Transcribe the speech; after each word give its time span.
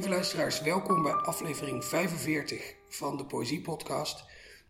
Lieve 0.00 0.14
luisteraars, 0.14 0.60
welkom 0.62 1.02
bij 1.02 1.12
aflevering 1.12 1.84
45 1.84 2.74
van 2.88 3.16
de 3.16 3.24
Poëzie 3.24 3.60
Podcast. 3.60 4.24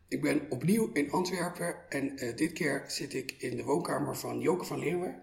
Ik 0.09 0.23
ben 0.23 0.41
opnieuw 0.49 0.91
in 0.93 1.11
Antwerpen 1.11 1.75
en 1.89 2.17
eh, 2.17 2.37
dit 2.37 2.53
keer 2.53 2.85
zit 2.87 3.15
ik 3.15 3.35
in 3.39 3.57
de 3.57 3.65
woonkamer 3.65 4.17
van 4.17 4.41
Joke 4.41 4.65
van 4.65 4.79
Leeuwen. 4.79 5.23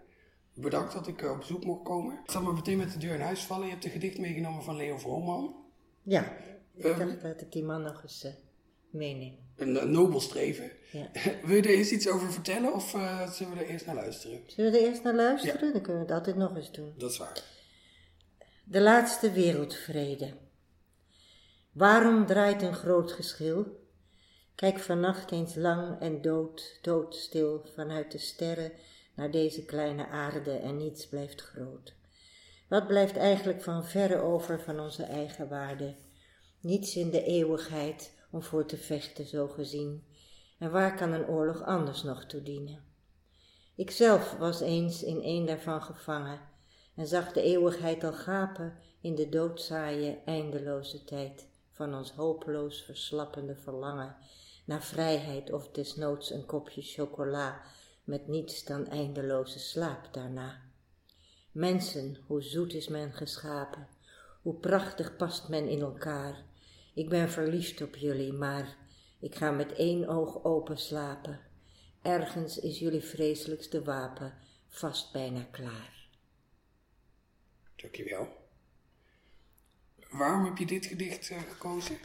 Bedankt 0.54 0.94
dat 0.94 1.08
ik 1.08 1.22
eh, 1.22 1.32
op 1.32 1.38
bezoek 1.38 1.64
mocht 1.64 1.84
komen. 1.84 2.20
Ik 2.24 2.32
zal 2.32 2.42
maar 2.42 2.54
meteen 2.54 2.78
met 2.78 2.92
de 2.92 2.98
deur 2.98 3.14
in 3.14 3.22
huis 3.22 3.44
vallen. 3.46 3.66
Je 3.66 3.72
hebt 3.72 3.86
een 3.86 3.92
gedicht 3.92 4.18
meegenomen 4.18 4.64
van 4.64 4.76
Leo 4.76 4.98
Vrooman. 4.98 5.56
Ja, 6.04 6.34
ik 6.76 6.84
Ehm. 6.86 7.00
dacht 7.08 7.22
dat 7.22 7.42
ik 7.42 7.52
die 7.52 7.64
man 7.64 7.82
nog 7.82 8.02
eens 8.04 8.24
eh, 8.24 8.32
meeneem. 8.90 9.36
Een, 9.56 9.82
een 9.82 9.92
nobel 9.92 10.20
streven. 10.20 10.72
Ja. 10.92 11.10
Wil 11.46 11.56
je 11.56 11.62
er 11.62 11.70
eerst 11.70 11.92
iets 11.92 12.10
over 12.10 12.32
vertellen 12.32 12.74
of 12.74 12.94
eh, 12.94 13.32
zullen 13.32 13.54
we 13.54 13.64
er 13.64 13.70
eerst 13.70 13.86
naar 13.86 13.96
luisteren? 13.96 14.40
Zullen 14.46 14.72
we 14.72 14.78
er 14.80 14.86
eerst 14.88 15.04
naar 15.04 15.16
luisteren? 15.16 15.74
Dan 15.74 15.82
kunnen 15.82 16.02
we 16.02 16.08
het 16.08 16.18
altijd 16.18 16.36
nog 16.36 16.56
eens 16.56 16.72
doen. 16.72 16.94
Dat 16.98 17.12
is 17.12 17.18
waar. 17.18 17.56
De 18.70 18.82
laatste 18.82 19.32
wereldvrede. 19.32 20.34
Waarom 21.72 22.26
draait 22.26 22.62
een 22.62 22.74
groot 22.74 23.12
geschil? 23.12 23.88
Kijk 24.56 24.80
vannacht 24.80 25.32
eens 25.32 25.56
lang 25.56 26.00
en 26.00 26.22
dood, 26.22 26.80
doodstil 26.82 27.66
vanuit 27.76 28.12
de 28.12 28.18
sterren 28.18 28.72
naar 29.16 29.32
deze 29.32 29.66
kleine 29.66 30.08
aarde 30.08 30.52
en 30.52 30.78
niets 30.78 31.08
blijft 31.08 31.42
groot. 31.42 31.96
Wat 32.68 32.88
blijft 32.88 33.18
eigenlijk 33.18 33.64
van 33.64 33.86
verre 33.86 34.22
over 34.22 34.62
van 34.62 34.80
onze 34.80 35.04
eigen 35.04 35.50
waarde? 35.50 35.96
Niets 36.62 36.96
in 36.96 37.10
de 37.10 37.24
eeuwigheid 37.24 38.14
om 38.32 38.44
voor 38.44 38.66
te 38.66 38.78
vechten, 38.78 39.26
zo 39.26 39.48
gezien. 39.48 40.04
En 40.60 40.72
waar 40.72 40.96
kan 40.96 41.12
een 41.12 41.28
oorlog 41.28 41.64
anders 41.64 42.04
nog 42.04 42.26
toe 42.26 42.44
dienen? 42.44 42.84
Ikzelf 43.76 44.38
was 44.38 44.62
eens 44.62 45.04
in 45.04 45.20
een 45.24 45.46
daarvan 45.46 45.82
gevangen 45.82 46.56
en 46.98 47.08
zag 47.08 47.32
de 47.32 47.42
eeuwigheid 47.42 48.04
al 48.04 48.14
gapen 48.14 48.78
in 49.02 49.16
de 49.16 49.30
doodzaaie 49.30 50.20
eindeloze 50.26 51.04
tijd 51.04 51.48
van 51.72 51.96
ons 51.96 52.12
hopeloos 52.12 52.82
verslappende 52.82 53.56
verlangen 53.56 54.16
naar 54.66 54.84
vrijheid 54.84 55.52
of 55.52 55.72
desnoods 55.72 56.32
een 56.32 56.46
kopje 56.46 56.82
chocola 56.82 57.62
met 58.04 58.28
niets 58.28 58.64
dan 58.64 58.88
eindeloze 58.88 59.60
slaap 59.60 60.14
daarna. 60.14 60.62
Mensen, 61.52 62.18
hoe 62.28 62.42
zoet 62.42 62.74
is 62.74 62.88
men 62.88 63.14
geschapen, 63.14 63.88
hoe 64.42 64.56
prachtig 64.56 65.16
past 65.16 65.50
men 65.50 65.68
in 65.68 65.82
elkaar. 65.82 66.44
Ik 66.94 67.10
ben 67.10 67.30
verliefd 67.30 67.82
op 67.82 67.96
jullie, 67.96 68.34
maar 68.34 68.78
ik 69.20 69.36
ga 69.36 69.52
met 69.52 69.74
één 69.74 70.08
oog 70.08 70.44
open 70.44 70.78
slapen. 70.78 71.40
Ergens 72.02 72.60
is 72.60 72.80
jullie 72.80 73.04
vreselijkste 73.04 73.84
wapen 73.84 74.34
vast 74.68 75.12
bijna 75.12 75.44
klaar. 75.52 75.97
Dankjewel. 77.82 78.28
Waarom 80.10 80.46
heb 80.46 80.58
je 80.58 80.66
dit 80.66 80.86
gedicht 80.86 81.30
eh, 81.30 81.42
gekozen? 81.42 81.98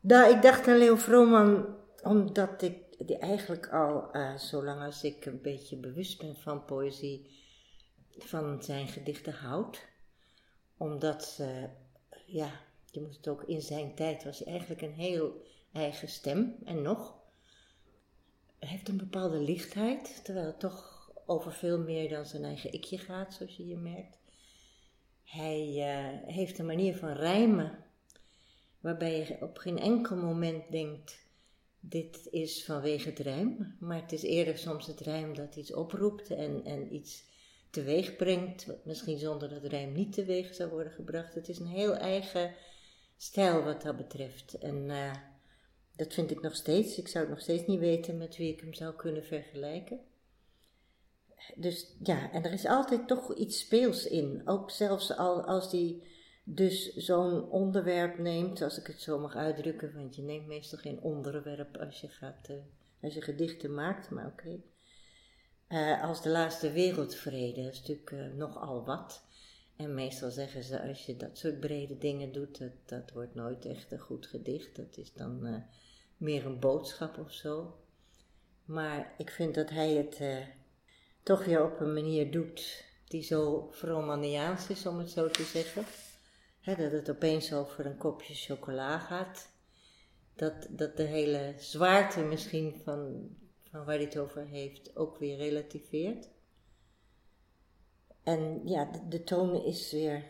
Nou, 0.00 0.34
ik 0.34 0.42
dacht 0.42 0.68
aan 0.68 0.78
Leo 0.78 0.96
Vrooman 0.96 1.76
omdat 2.02 2.62
ik 2.62 3.06
die 3.06 3.18
eigenlijk 3.18 3.72
al, 3.72 4.12
eh, 4.12 4.36
zolang 4.36 4.82
als 4.82 5.04
ik 5.04 5.26
een 5.26 5.40
beetje 5.40 5.76
bewust 5.76 6.18
ben 6.18 6.36
van 6.36 6.64
poëzie, 6.64 7.30
van 8.18 8.62
zijn 8.62 8.88
gedichten 8.88 9.32
houd. 9.32 9.86
Omdat, 10.76 11.36
eh, 11.40 11.64
ja, 12.26 12.50
je 12.90 13.00
moet 13.00 13.16
het 13.16 13.28
ook 13.28 13.42
in 13.42 13.62
zijn 13.62 13.94
tijd, 13.94 14.24
was 14.24 14.38
hij 14.38 14.48
eigenlijk 14.48 14.82
een 14.82 14.94
heel 14.94 15.42
eigen 15.72 16.08
stem 16.08 16.56
en 16.64 16.82
nog. 16.82 17.16
Hij 18.58 18.68
heeft 18.68 18.88
een 18.88 18.96
bepaalde 18.96 19.38
lichtheid, 19.38 20.24
terwijl 20.24 20.46
het 20.46 20.60
toch 20.60 21.10
over 21.26 21.52
veel 21.52 21.78
meer 21.78 22.08
dan 22.08 22.26
zijn 22.26 22.44
eigen 22.44 22.72
ikje 22.72 22.98
gaat, 22.98 23.34
zoals 23.34 23.56
je 23.56 23.62
hier 23.62 23.78
merkt. 23.78 24.18
Hij 25.28 25.74
eh, 25.76 26.34
heeft 26.34 26.58
een 26.58 26.66
manier 26.66 26.96
van 26.96 27.12
rijmen 27.12 27.84
waarbij 28.80 29.18
je 29.18 29.36
op 29.40 29.58
geen 29.58 29.78
enkel 29.78 30.16
moment 30.16 30.70
denkt, 30.70 31.26
dit 31.80 32.26
is 32.30 32.64
vanwege 32.64 33.08
het 33.08 33.18
rijm, 33.18 33.76
maar 33.80 34.00
het 34.00 34.12
is 34.12 34.22
eerder 34.22 34.58
soms 34.58 34.86
het 34.86 35.00
rijm 35.00 35.34
dat 35.34 35.56
iets 35.56 35.72
oproept 35.74 36.30
en, 36.30 36.64
en 36.64 36.94
iets 36.94 37.24
teweeg 37.70 38.16
brengt, 38.16 38.66
misschien 38.84 39.18
zonder 39.18 39.48
dat 39.48 39.64
rijm 39.64 39.92
niet 39.92 40.12
teweeg 40.12 40.54
zou 40.54 40.70
worden 40.70 40.92
gebracht. 40.92 41.34
Het 41.34 41.48
is 41.48 41.58
een 41.58 41.66
heel 41.66 41.94
eigen 41.96 42.54
stijl 43.16 43.62
wat 43.62 43.82
dat 43.82 43.96
betreft. 43.96 44.58
En 44.58 44.90
eh, 44.90 45.14
dat 45.96 46.14
vind 46.14 46.30
ik 46.30 46.40
nog 46.40 46.54
steeds. 46.54 46.98
Ik 46.98 47.08
zou 47.08 47.24
het 47.24 47.34
nog 47.34 47.42
steeds 47.42 47.66
niet 47.66 47.80
weten 47.80 48.18
met 48.18 48.36
wie 48.36 48.52
ik 48.52 48.60
hem 48.60 48.74
zou 48.74 48.94
kunnen 48.94 49.24
vergelijken. 49.24 50.00
Dus 51.56 51.96
ja, 52.02 52.32
en 52.32 52.44
er 52.44 52.52
is 52.52 52.66
altijd 52.66 53.08
toch 53.08 53.34
iets 53.34 53.58
speels 53.58 54.06
in. 54.06 54.42
Ook 54.44 54.70
zelfs 54.70 55.16
al 55.16 55.44
als 55.44 55.72
hij 55.72 56.02
dus 56.44 56.94
zo'n 56.94 57.50
onderwerp 57.50 58.18
neemt, 58.18 58.62
als 58.62 58.78
ik 58.78 58.86
het 58.86 59.00
zo 59.00 59.18
mag 59.18 59.36
uitdrukken, 59.36 59.94
want 59.94 60.16
je 60.16 60.22
neemt 60.22 60.46
meestal 60.46 60.78
geen 60.78 61.00
onderwerp 61.00 61.76
als 61.76 62.00
je, 62.00 62.08
gaat, 62.08 62.48
eh, 62.48 62.56
als 63.02 63.14
je 63.14 63.22
gedichten 63.22 63.74
maakt, 63.74 64.10
maar 64.10 64.26
oké. 64.26 64.60
Eh, 65.66 66.02
als 66.02 66.22
de 66.22 66.28
laatste 66.28 66.72
wereldvrede, 66.72 67.62
dat 67.62 67.72
is 67.72 67.80
natuurlijk 67.80 68.10
eh, 68.10 68.36
nogal 68.36 68.84
wat. 68.84 69.24
En 69.76 69.94
meestal 69.94 70.30
zeggen 70.30 70.64
ze, 70.64 70.88
als 70.88 71.06
je 71.06 71.16
dat 71.16 71.38
soort 71.38 71.60
brede 71.60 71.98
dingen 71.98 72.32
doet, 72.32 72.58
dat, 72.58 72.72
dat 72.86 73.10
wordt 73.12 73.34
nooit 73.34 73.64
echt 73.64 73.92
een 73.92 73.98
goed 73.98 74.26
gedicht. 74.26 74.76
Dat 74.76 74.96
is 74.96 75.12
dan 75.12 75.64
meer 76.16 76.46
een 76.46 76.58
boodschap 76.58 77.18
of 77.18 77.32
zo. 77.32 77.78
Maar 78.64 79.14
ik 79.18 79.30
vind 79.30 79.54
dat 79.54 79.70
hij 79.70 79.92
het 79.92 80.20
toch 81.28 81.44
weer 81.44 81.64
op 81.64 81.80
een 81.80 81.92
manier 81.92 82.30
doet 82.30 82.84
die 83.08 83.22
zo 83.22 83.68
Vromaniaans 83.70 84.68
is, 84.68 84.86
om 84.86 84.98
het 84.98 85.10
zo 85.10 85.28
te 85.28 85.42
zeggen. 85.42 85.84
Dat 86.64 86.92
het 86.92 87.10
opeens 87.10 87.52
over 87.52 87.86
een 87.86 87.96
kopje 87.96 88.34
chocola 88.34 88.98
gaat. 88.98 89.48
Dat, 90.34 90.66
dat 90.70 90.96
de 90.96 91.02
hele 91.02 91.54
zwaarte 91.58 92.20
misschien 92.20 92.80
van, 92.84 93.28
van 93.70 93.84
waar 93.84 93.94
hij 93.94 94.04
het 94.04 94.18
over 94.18 94.46
heeft 94.46 94.96
ook 94.96 95.18
weer 95.18 95.36
relativeert. 95.36 96.28
En 98.22 98.60
ja, 98.64 98.90
de, 99.08 99.24
toon 99.24 99.64
is 99.64 99.92
weer. 99.92 100.24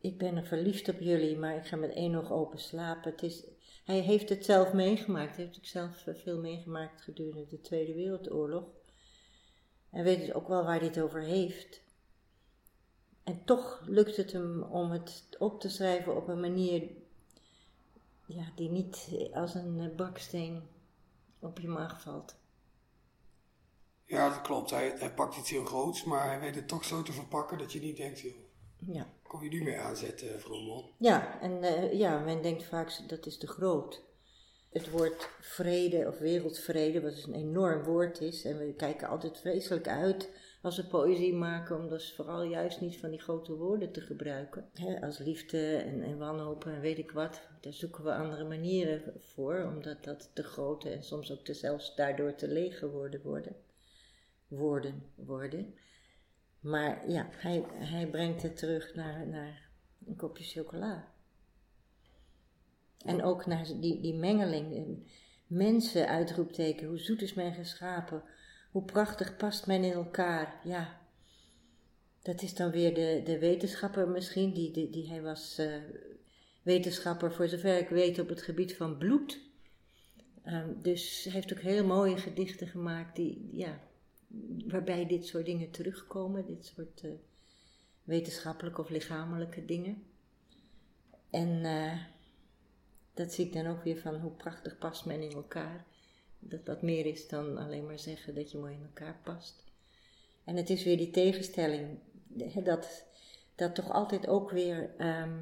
Ik 0.00 0.18
ben 0.18 0.36
er 0.36 0.46
verliefd 0.46 0.88
op 0.88 1.00
jullie, 1.00 1.36
maar 1.36 1.56
ik 1.56 1.66
ga 1.66 1.76
met 1.76 1.92
één 1.92 2.14
oog 2.14 2.32
open 2.32 2.58
slapen. 2.58 3.10
Het 3.10 3.22
is, 3.22 3.44
hij 3.84 4.00
heeft 4.00 4.28
het 4.28 4.44
zelf 4.44 4.72
meegemaakt. 4.72 5.36
Hij 5.36 5.44
heeft 5.44 5.58
ook 5.58 5.64
zelf 5.64 6.06
veel 6.22 6.38
meegemaakt 6.38 7.02
gedurende 7.02 7.46
de 7.46 7.60
Tweede 7.60 7.94
Wereldoorlog. 7.94 8.75
En 9.96 10.04
weet 10.04 10.18
dus 10.18 10.32
ook 10.32 10.48
wel 10.48 10.64
waar 10.64 10.78
hij 10.78 10.86
het 10.86 11.00
over 11.00 11.20
heeft. 11.20 11.80
En 13.24 13.44
toch 13.44 13.82
lukt 13.86 14.16
het 14.16 14.32
hem 14.32 14.62
om 14.62 14.90
het 14.90 15.22
op 15.38 15.60
te 15.60 15.68
schrijven 15.68 16.16
op 16.16 16.28
een 16.28 16.40
manier 16.40 16.82
ja, 18.26 18.44
die 18.54 18.68
niet 18.70 19.08
als 19.32 19.54
een 19.54 19.80
eh, 19.80 19.96
baksteen 19.96 20.62
op 21.38 21.58
je 21.58 21.68
maag 21.68 22.00
valt. 22.02 22.34
Ja, 24.04 24.28
dat 24.28 24.40
klopt. 24.40 24.70
Hij, 24.70 24.94
hij 24.98 25.14
pakt 25.14 25.36
iets 25.36 25.50
heel 25.50 25.64
groots, 25.64 26.04
maar 26.04 26.26
hij 26.26 26.40
weet 26.40 26.54
het 26.54 26.68
toch 26.68 26.84
zo 26.84 27.02
te 27.02 27.12
verpakken 27.12 27.58
dat 27.58 27.72
je 27.72 27.80
niet 27.80 27.96
denkt, 27.96 28.20
joh, 28.20 28.34
Ja, 28.78 29.06
kom 29.22 29.42
je 29.42 29.48
nu 29.48 29.62
mee 29.62 29.78
aanzetten, 29.78 30.40
Vrooman? 30.40 30.90
ja 30.98 31.40
en 31.40 31.62
eh, 31.62 31.92
ja, 31.98 32.18
men 32.18 32.42
denkt 32.42 32.64
vaak 32.64 33.08
dat 33.08 33.26
is 33.26 33.38
te 33.38 33.46
groot. 33.46 34.02
Het 34.76 34.90
woord 34.90 35.28
vrede 35.40 36.06
of 36.06 36.18
wereldvrede, 36.18 37.00
wat 37.00 37.14
dus 37.14 37.26
een 37.26 37.34
enorm 37.34 37.82
woord 37.82 38.20
is, 38.20 38.44
en 38.44 38.58
we 38.58 38.74
kijken 38.74 39.08
altijd 39.08 39.38
vreselijk 39.38 39.88
uit 39.88 40.30
als 40.62 40.76
we 40.76 40.86
poëzie 40.86 41.34
maken, 41.34 41.76
om 41.76 41.88
dus 41.88 42.12
vooral 42.14 42.42
juist 42.42 42.80
niet 42.80 42.98
van 42.98 43.10
die 43.10 43.20
grote 43.20 43.54
woorden 43.54 43.92
te 43.92 44.00
gebruiken. 44.00 44.70
Als 45.00 45.18
liefde 45.18 45.76
en, 45.76 46.02
en 46.02 46.18
wanhoop 46.18 46.64
en 46.66 46.80
weet 46.80 46.98
ik 46.98 47.10
wat, 47.10 47.40
daar 47.60 47.72
zoeken 47.72 48.04
we 48.04 48.14
andere 48.14 48.44
manieren 48.44 49.12
voor, 49.18 49.72
omdat 49.74 50.04
dat 50.04 50.30
te 50.34 50.42
grote 50.42 50.90
en 50.90 51.02
soms 51.02 51.32
ook 51.32 51.44
te 51.44 51.54
zelfs 51.54 51.94
daardoor 51.94 52.34
te 52.34 52.48
lege 52.48 52.90
woorden 52.90 53.22
worden. 53.22 53.56
Woorden 54.48 55.02
worden. 55.14 55.74
Maar 56.60 57.10
ja, 57.10 57.28
hij, 57.30 57.64
hij 57.72 58.06
brengt 58.06 58.42
het 58.42 58.56
terug 58.56 58.94
naar, 58.94 59.26
naar 59.26 59.68
een 60.06 60.16
kopje 60.16 60.44
chocola. 60.44 61.14
En 63.04 63.22
ook 63.22 63.46
naar 63.46 63.66
die, 63.80 64.00
die 64.00 64.14
mengeling. 64.14 64.76
en 64.76 65.06
Mensen, 65.46 66.08
uitroepteken, 66.08 66.86
hoe 66.86 66.98
zoet 66.98 67.22
is 67.22 67.34
men 67.34 67.54
geschapen. 67.54 68.22
Hoe 68.70 68.82
prachtig 68.84 69.36
past 69.36 69.66
men 69.66 69.84
in 69.84 69.92
elkaar. 69.92 70.60
Ja, 70.64 71.00
dat 72.22 72.42
is 72.42 72.54
dan 72.54 72.70
weer 72.70 72.94
de, 72.94 73.20
de 73.24 73.38
wetenschapper 73.38 74.08
misschien. 74.08 74.52
Die, 74.52 74.70
die, 74.70 74.90
die, 74.90 75.08
hij 75.08 75.22
was 75.22 75.58
eh, 75.58 75.74
wetenschapper, 76.62 77.32
voor 77.32 77.48
zover 77.48 77.78
ik 77.78 77.88
weet, 77.88 78.18
op 78.18 78.28
het 78.28 78.42
gebied 78.42 78.76
van 78.76 78.98
bloed. 78.98 79.40
Ehm, 80.42 80.68
dus 80.82 81.24
hij 81.24 81.32
heeft 81.32 81.52
ook 81.52 81.60
heel 81.60 81.84
mooie 81.84 82.16
gedichten 82.16 82.66
gemaakt 82.66 83.16
die, 83.16 83.50
ja, 83.52 83.80
waarbij 84.66 85.06
dit 85.06 85.26
soort 85.26 85.46
dingen 85.46 85.70
terugkomen. 85.70 86.46
Dit 86.46 86.66
soort 86.66 87.00
eh, 87.04 87.10
wetenschappelijke 88.04 88.80
of 88.80 88.88
lichamelijke 88.88 89.64
dingen. 89.64 90.02
En 91.30 91.64
eh, 91.64 91.98
dat 93.16 93.32
zie 93.32 93.46
ik 93.46 93.52
dan 93.52 93.66
ook 93.66 93.82
weer 93.82 93.98
van 93.98 94.14
hoe 94.14 94.30
prachtig 94.30 94.78
past 94.78 95.04
men 95.04 95.22
in 95.22 95.32
elkaar. 95.32 95.84
Dat 96.38 96.66
dat 96.66 96.82
meer 96.82 97.06
is 97.06 97.28
dan 97.28 97.58
alleen 97.58 97.86
maar 97.86 97.98
zeggen 97.98 98.34
dat 98.34 98.50
je 98.50 98.58
mooi 98.58 98.74
in 98.74 98.82
elkaar 98.82 99.18
past. 99.22 99.64
En 100.44 100.56
het 100.56 100.70
is 100.70 100.84
weer 100.84 100.96
die 100.96 101.10
tegenstelling. 101.10 101.98
Dat 102.64 103.04
dat 103.54 103.74
toch 103.74 103.90
altijd 103.90 104.26
ook 104.26 104.50
weer, 104.50 104.90
ehm, 104.98 105.38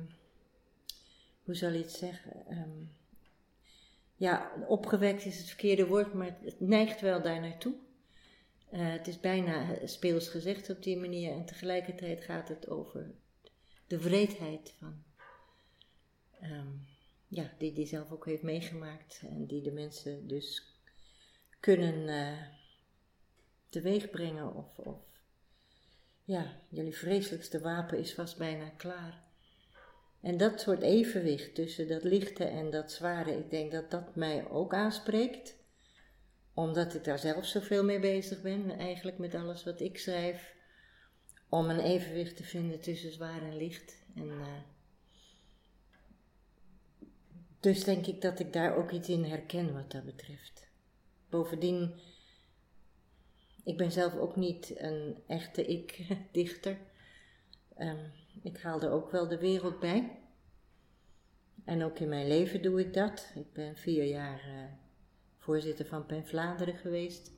hoe 1.45 1.55
zal 1.55 1.71
je 1.71 1.79
het 1.79 1.93
zeggen? 1.93 2.47
Ehm, 2.47 2.85
ja, 4.17 4.53
opgewekt 4.67 5.25
is 5.25 5.39
het 5.39 5.47
verkeerde 5.47 5.87
woord, 5.87 6.13
maar 6.13 6.37
het 6.45 6.61
neigt 6.61 7.01
wel 7.01 7.23
daar 7.23 7.41
naartoe. 7.41 7.75
Uh, 8.73 8.93
het 8.93 9.07
is 9.07 9.21
bijna 9.21 9.67
speels 9.85 10.29
gezegd 10.29 10.71
op 10.71 10.83
die 10.83 10.97
manier 10.97 11.33
en 11.33 11.45
tegelijkertijd 11.45 12.21
gaat 12.21 12.49
het 12.49 12.69
over 12.69 13.11
de 13.87 13.99
wreedheid 13.99 14.75
van, 14.79 15.03
um, 16.43 16.87
ja, 17.35 17.51
die 17.59 17.73
die 17.73 17.87
zelf 17.87 18.11
ook 18.11 18.27
heeft 18.27 18.43
meegemaakt 18.43 19.23
en 19.29 19.47
die 19.47 19.63
de 19.63 19.73
mensen 19.73 20.27
dus 20.27 20.79
kunnen 21.61 22.09
uh, 22.09 22.43
teweeg 23.69 24.11
brengen 24.11 24.55
of, 24.55 24.79
of 24.79 24.99
ja, 26.25 26.61
jullie 26.69 26.97
vreselijkste 26.97 27.61
wapen 27.61 27.99
is 27.99 28.15
vast 28.15 28.39
bijna 28.39 28.69
klaar. 28.69 29.23
En 30.21 30.37
dat 30.37 30.61
soort 30.61 30.83
evenwicht 30.83 31.55
tussen 31.55 31.89
dat 31.89 32.05
lichte 32.05 32.45
en 32.45 32.71
dat 32.71 32.93
zware, 32.93 33.39
ik 33.39 33.51
denk 33.51 33.73
dat 33.73 33.91
dat 33.91 34.17
mij 34.17 34.49
ook 34.49 34.75
aanspreekt. 34.75 35.57
Omdat 36.55 36.95
ik 36.95 37.05
daar 37.05 37.19
zelf 37.19 37.47
zoveel 37.47 37.85
mee 37.85 38.01
bezig 38.01 38.43
ben, 38.43 38.71
eigenlijk 38.71 39.19
met 39.19 39.35
alles 39.35 39.65
wat 39.65 39.81
ik 39.81 39.99
schrijf. 39.99 40.55
Om 41.49 41.71
een 41.71 41.81
evenwicht 41.81 42.37
te 42.37 42.45
vinden 42.45 42.81
tussen 42.81 43.13
zwaar 43.13 43.43
en 43.43 43.57
licht. 43.57 44.05
En, 44.15 44.27
uh, 44.27 44.47
dus 47.65 47.85
denk 47.85 48.07
ik 48.07 48.21
dat 48.21 48.39
ik 48.39 48.53
daar 48.53 48.77
ook 48.77 48.91
iets 48.91 49.09
in 49.09 49.25
herken 49.25 49.73
wat 49.73 49.91
dat 49.91 50.05
betreft. 50.05 50.69
Bovendien, 51.29 51.95
ik 53.65 53.77
ben 53.77 53.93
zelf 53.93 54.17
ook 54.17 54.37
niet 54.37 54.75
een 54.77 55.23
echte 55.27 55.67
ik-dichter. 55.67 56.79
Um, 57.79 58.13
ik 58.43 58.59
haal 58.59 58.81
er 58.81 58.91
ook 58.91 59.11
wel 59.11 59.29
de 59.29 59.39
wereld 59.39 59.81
bij. 59.81 60.19
En 61.65 61.83
ook 61.83 61.99
in 61.99 62.09
mijn 62.09 62.27
leven 62.27 62.63
doe 62.63 62.81
ik 62.81 62.95
dat. 62.95 63.33
Ik 63.35 63.53
ben 63.53 63.77
vier 63.77 64.05
jaar 64.05 64.49
uh, 64.49 64.65
voorzitter 65.39 65.87
van 65.87 66.07
PEN 66.07 66.27
Vlaanderen 66.27 66.77
geweest. 66.77 67.33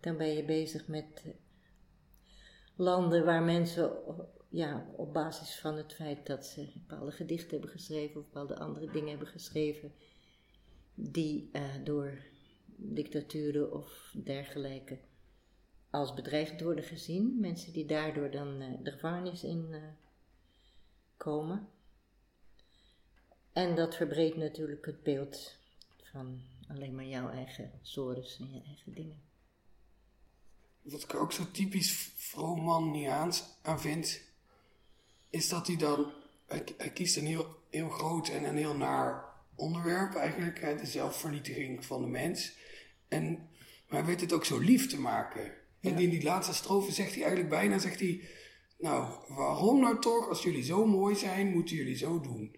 Dan 0.00 0.16
ben 0.16 0.28
je 0.28 0.44
bezig 0.44 0.88
met 0.88 1.24
landen 2.74 3.24
waar 3.24 3.42
mensen 3.42 3.92
ja, 4.48 4.86
op 4.96 5.12
basis 5.12 5.58
van 5.58 5.76
het 5.76 5.92
feit 5.92 6.26
dat 6.26 6.46
ze 6.46 6.68
bepaalde 6.74 7.12
gedichten 7.12 7.50
hebben 7.50 7.70
geschreven 7.70 8.20
of 8.20 8.26
bepaalde 8.26 8.58
andere 8.58 8.90
dingen 8.90 9.08
hebben 9.08 9.28
geschreven, 9.28 9.92
die 10.94 11.50
uh, 11.52 11.62
door 11.84 12.18
dictaturen 12.76 13.72
of 13.72 14.14
dergelijke 14.24 14.98
als 15.90 16.14
bedreigd 16.14 16.60
worden 16.60 16.84
gezien. 16.84 17.40
Mensen 17.40 17.72
die 17.72 17.86
daardoor 17.86 18.30
dan 18.30 18.62
uh, 18.62 18.68
de 18.82 18.90
gevangenis 18.90 19.44
in 19.44 19.66
uh, 19.70 19.82
komen. 21.16 21.68
En 23.52 23.74
dat 23.74 23.94
verbreedt 23.94 24.36
natuurlijk 24.36 24.86
het 24.86 25.02
beeld 25.02 25.56
van 26.02 26.40
alleen 26.68 26.94
maar 26.94 27.06
jouw 27.06 27.30
eigen 27.30 27.70
sores 27.82 28.38
en 28.38 28.52
je 28.52 28.62
eigen 28.62 28.94
dingen. 28.94 29.22
Wat 30.84 31.02
ik 31.02 31.14
ook 31.14 31.32
zo 31.32 31.50
typisch 31.50 32.12
Vroomanniaans 32.16 33.44
aan 33.62 33.80
vind, 33.80 34.20
is 35.30 35.48
dat 35.48 35.66
hij 35.66 35.76
dan, 35.76 36.12
hij, 36.46 36.64
hij, 36.76 36.90
kiest 36.90 37.16
een 37.16 37.26
heel, 37.26 37.46
heel 37.70 37.88
groot 37.88 38.28
en 38.28 38.44
een 38.44 38.56
heel 38.56 38.76
naar 38.76 39.24
onderwerp 39.54 40.14
eigenlijk, 40.14 40.60
hè, 40.60 40.76
de 40.76 40.86
zelfvernietiging 40.86 41.84
van 41.84 42.02
de 42.02 42.08
mens. 42.08 42.56
En, 43.08 43.48
maar 43.88 43.98
hij 43.98 44.04
weet 44.04 44.20
het 44.20 44.32
ook 44.32 44.44
zo 44.44 44.58
lief 44.58 44.88
te 44.88 45.00
maken. 45.00 45.52
En 45.80 45.98
in 45.98 46.10
die 46.10 46.22
laatste 46.22 46.54
strofe 46.54 46.92
zegt 46.92 47.10
hij 47.10 47.20
eigenlijk 47.20 47.50
bijna, 47.50 47.78
zegt 47.78 48.00
hij, 48.00 48.28
nou, 48.78 49.14
waarom 49.28 49.80
nou 49.80 50.00
toch, 50.00 50.28
als 50.28 50.42
jullie 50.42 50.64
zo 50.64 50.86
mooi 50.86 51.16
zijn, 51.16 51.52
moeten 51.52 51.76
jullie 51.76 51.96
zo 51.96 52.20
doen. 52.20 52.56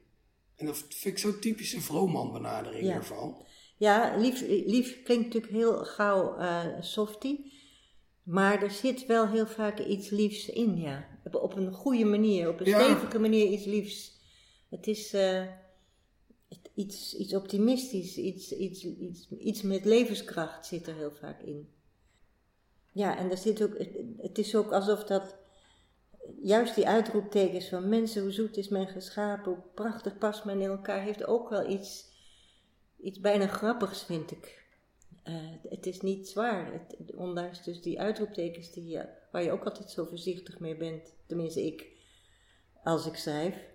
En 0.56 0.66
dat 0.66 0.76
vind 0.76 1.04
ik 1.04 1.18
zo'n 1.18 1.40
typische 1.40 1.80
Vrooman 1.80 2.32
benadering 2.32 2.86
ja. 2.86 2.94
ervan. 2.94 3.46
Ja, 3.76 4.16
lief, 4.16 4.40
lief 4.46 5.02
klinkt 5.02 5.24
natuurlijk 5.24 5.52
heel 5.52 5.84
gauw 5.84 6.38
uh, 6.38 6.64
softie. 6.80 7.55
Maar 8.26 8.62
er 8.62 8.70
zit 8.70 9.06
wel 9.06 9.28
heel 9.28 9.46
vaak 9.46 9.80
iets 9.80 10.08
liefs 10.08 10.48
in, 10.48 10.76
ja. 10.76 11.06
Op 11.32 11.56
een 11.56 11.72
goede 11.72 12.04
manier, 12.04 12.48
op 12.48 12.60
een 12.60 12.66
ja. 12.66 12.82
stevige 12.82 13.18
manier 13.18 13.46
iets 13.46 13.64
liefs. 13.64 14.20
Het 14.68 14.86
is 14.86 15.14
uh, 15.14 15.42
iets, 16.74 17.16
iets 17.16 17.34
optimistisch, 17.34 18.16
iets, 18.16 18.52
iets, 18.52 18.84
iets, 18.84 19.30
iets 19.30 19.62
met 19.62 19.84
levenskracht 19.84 20.66
zit 20.66 20.86
er 20.86 20.94
heel 20.94 21.12
vaak 21.12 21.42
in. 21.42 21.68
Ja, 22.92 23.16
en 23.16 23.30
er 23.30 23.38
zit 23.38 23.62
ook, 23.62 23.78
het 24.18 24.38
is 24.38 24.54
ook 24.54 24.72
alsof 24.72 25.04
dat, 25.04 25.36
juist 26.42 26.74
die 26.74 26.88
uitroeptekens 26.88 27.68
van 27.68 27.88
mensen, 27.88 28.22
hoe 28.22 28.32
zoet 28.32 28.56
is 28.56 28.68
men 28.68 28.88
geschapen, 28.88 29.52
hoe 29.52 29.62
prachtig 29.74 30.18
past 30.18 30.44
men 30.44 30.60
in 30.60 30.68
elkaar, 30.68 31.02
heeft 31.02 31.26
ook 31.26 31.48
wel 31.48 31.70
iets, 31.70 32.04
iets 33.00 33.20
bijna 33.20 33.46
grappigs, 33.46 34.04
vind 34.04 34.30
ik. 34.30 34.65
Uh, 35.28 35.52
het 35.68 35.86
is 35.86 36.00
niet 36.00 36.28
zwaar, 36.28 36.72
het, 36.72 37.14
ondanks 37.14 37.62
dus 37.62 37.82
die 37.82 38.00
uitroeptekens 38.00 38.72
die, 38.72 39.00
waar 39.30 39.42
je 39.42 39.50
ook 39.50 39.64
altijd 39.64 39.90
zo 39.90 40.04
voorzichtig 40.04 40.58
mee 40.58 40.76
bent, 40.76 41.14
tenminste 41.26 41.66
ik, 41.66 41.86
als 42.82 43.06
ik 43.06 43.14
schrijf. 43.16 43.74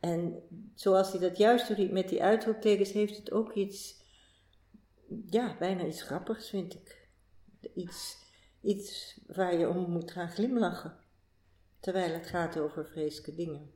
En 0.00 0.42
zoals 0.74 1.10
hij 1.10 1.20
dat 1.20 1.36
juist 1.36 1.76
doet 1.76 1.90
met 1.90 2.08
die 2.08 2.22
uitroeptekens, 2.22 2.92
heeft 2.92 3.16
het 3.16 3.32
ook 3.32 3.54
iets, 3.54 4.02
ja, 5.26 5.56
bijna 5.58 5.84
iets 5.84 6.02
grappigs, 6.02 6.48
vind 6.48 6.74
ik. 6.74 7.08
Iets, 7.74 8.16
iets 8.60 9.20
waar 9.26 9.58
je 9.58 9.68
om 9.68 9.90
moet 9.90 10.10
gaan 10.10 10.30
glimlachen, 10.30 10.96
terwijl 11.80 12.12
het 12.12 12.26
gaat 12.26 12.58
over 12.58 12.86
vreselijke 12.86 13.34
dingen. 13.34 13.72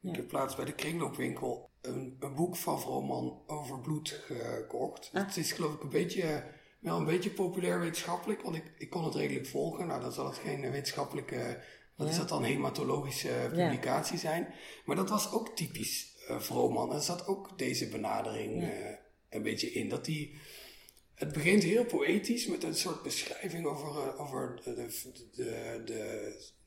Ja. 0.00 0.10
Ik 0.10 0.16
heb 0.16 0.28
plaats 0.28 0.56
bij 0.56 0.64
de 0.64 0.74
kringloopwinkel 0.74 1.69
een, 1.82 2.16
een 2.20 2.34
boek 2.34 2.56
van 2.56 2.80
Vrooman 2.80 3.42
over 3.46 3.80
bloed 3.80 4.08
gekocht. 4.08 5.10
Ah. 5.12 5.26
Het 5.26 5.36
is 5.36 5.52
geloof 5.52 5.74
ik 5.74 5.82
een 5.82 5.88
beetje, 5.88 6.44
wel 6.78 6.96
een 6.98 7.04
beetje 7.04 7.30
populair 7.30 7.80
wetenschappelijk, 7.80 8.42
want 8.42 8.56
ik, 8.56 8.72
ik 8.78 8.90
kon 8.90 9.04
het 9.04 9.14
redelijk 9.14 9.46
volgen. 9.46 9.86
Nou, 9.86 10.00
dan 10.00 10.12
zal 10.12 10.26
het 10.26 10.36
geen 10.36 10.70
wetenschappelijke, 10.70 11.62
wat 11.96 12.08
is 12.08 12.16
dat 12.16 12.28
dan, 12.28 12.44
hematologische 12.44 13.48
publicatie 13.48 14.14
ja. 14.14 14.20
zijn. 14.20 14.54
Maar 14.84 14.96
dat 14.96 15.10
was 15.10 15.32
ook 15.32 15.56
typisch 15.56 16.16
uh, 16.28 16.40
Vrooman. 16.40 16.94
Er 16.94 17.00
zat 17.00 17.26
ook 17.26 17.58
deze 17.58 17.88
benadering 17.88 18.62
uh, 18.62 18.68
een 19.28 19.42
beetje 19.42 19.72
in. 19.72 19.88
Dat 19.88 20.04
die, 20.04 20.38
het 21.14 21.32
begint 21.32 21.62
heel 21.62 21.84
poëtisch 21.84 22.46
met 22.46 22.62
een 22.62 22.74
soort 22.74 23.02
beschrijving 23.02 23.66
over, 23.66 23.88
uh, 23.88 24.20
over 24.20 24.60
de, 24.64 24.74
de, 24.74 25.12
de, 25.32 25.82
de 25.84 26.58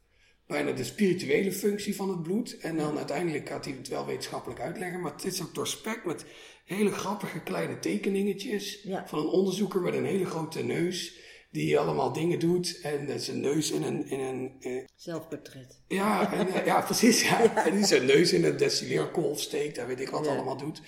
bijna 0.47 0.71
de 0.71 0.83
spirituele 0.83 1.51
functie 1.51 1.95
van 1.95 2.09
het 2.09 2.23
bloed. 2.23 2.57
En 2.57 2.77
dan 2.77 2.97
uiteindelijk 2.97 3.50
gaat 3.50 3.65
hij 3.65 3.73
het 3.73 3.88
wel 3.88 4.05
wetenschappelijk 4.05 4.59
uitleggen. 4.59 5.01
Maar 5.01 5.12
het 5.12 5.25
is 5.25 5.41
ook 5.41 5.55
doorspekt 5.55 6.05
met 6.05 6.25
hele 6.65 6.91
grappige 6.91 7.39
kleine 7.39 7.79
tekeningetjes. 7.79 8.81
Ja. 8.83 9.07
Van 9.07 9.19
een 9.19 9.25
onderzoeker 9.25 9.81
met 9.81 9.93
een 9.93 10.05
hele 10.05 10.25
grote 10.25 10.63
neus. 10.63 11.21
Die 11.51 11.79
allemaal 11.79 12.13
dingen 12.13 12.39
doet. 12.39 12.79
En 12.81 13.19
zijn 13.19 13.39
neus 13.39 13.71
in 13.71 13.83
een... 13.83 14.07
In 14.09 14.19
een 14.19 14.55
eh, 14.59 14.83
Zelfportret. 14.95 15.81
Ja, 15.88 16.33
en, 16.33 16.47
uh, 16.47 16.65
ja 16.65 16.81
precies. 16.81 17.21
Ja. 17.21 17.41
ja. 17.41 17.65
En 17.65 17.75
die 17.75 17.85
zijn 17.85 18.05
neus 18.05 18.33
in 18.33 18.43
een 18.43 18.57
destilleerkolf 18.57 19.39
steekt. 19.39 19.77
En 19.77 19.88
weet 19.88 20.00
ik 20.00 20.09
wat 20.09 20.25
ja. 20.25 20.31
allemaal 20.31 20.57
doet. 20.57 20.81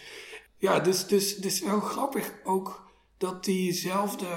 Ja, 0.58 0.80
dus, 0.80 1.08
dus, 1.08 1.36
dus 1.36 1.62
wel 1.62 1.80
grappig 1.80 2.34
ook 2.44 2.94
dat 3.18 3.46
diezelfde 3.46 4.28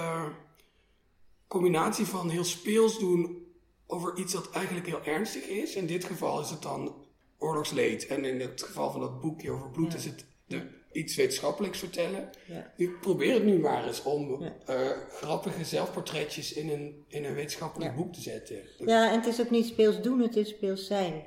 combinatie 1.48 2.06
van 2.06 2.30
heel 2.30 2.44
speels 2.44 2.98
doen 2.98 3.47
over 3.90 4.18
iets 4.18 4.32
dat 4.32 4.50
eigenlijk 4.50 4.86
heel 4.86 5.04
ernstig 5.04 5.46
is. 5.46 5.74
In 5.74 5.86
dit 5.86 6.04
geval 6.04 6.40
is 6.40 6.50
het 6.50 6.62
dan 6.62 7.06
oorlogsleed. 7.38 8.06
En 8.06 8.24
in 8.24 8.40
het 8.40 8.62
geval 8.62 8.90
van 8.90 9.00
dat 9.00 9.20
boekje 9.20 9.50
over 9.50 9.70
bloed 9.70 9.92
ja. 9.92 9.98
is 9.98 10.04
het 10.04 10.24
de, 10.46 10.62
iets 10.92 11.16
wetenschappelijks 11.16 11.78
vertellen. 11.78 12.30
Ja. 12.46 12.72
Ik 12.76 13.00
probeer 13.00 13.34
het 13.34 13.44
nu 13.44 13.58
maar 13.58 13.86
eens 13.86 14.02
om 14.02 14.42
uh, 14.42 14.90
grappige 15.10 15.64
zelfportretjes 15.64 16.52
in 16.52 16.70
een, 16.70 17.04
in 17.08 17.24
een 17.24 17.34
wetenschappelijk 17.34 17.96
boek 17.96 18.12
te 18.12 18.20
zetten. 18.20 18.62
Ja, 18.78 19.10
en 19.10 19.16
het 19.16 19.26
is 19.26 19.40
ook 19.40 19.50
niet 19.50 19.66
speels 19.66 20.02
doen, 20.02 20.20
het 20.20 20.36
is 20.36 20.48
speels 20.48 20.86
zijn. 20.86 21.24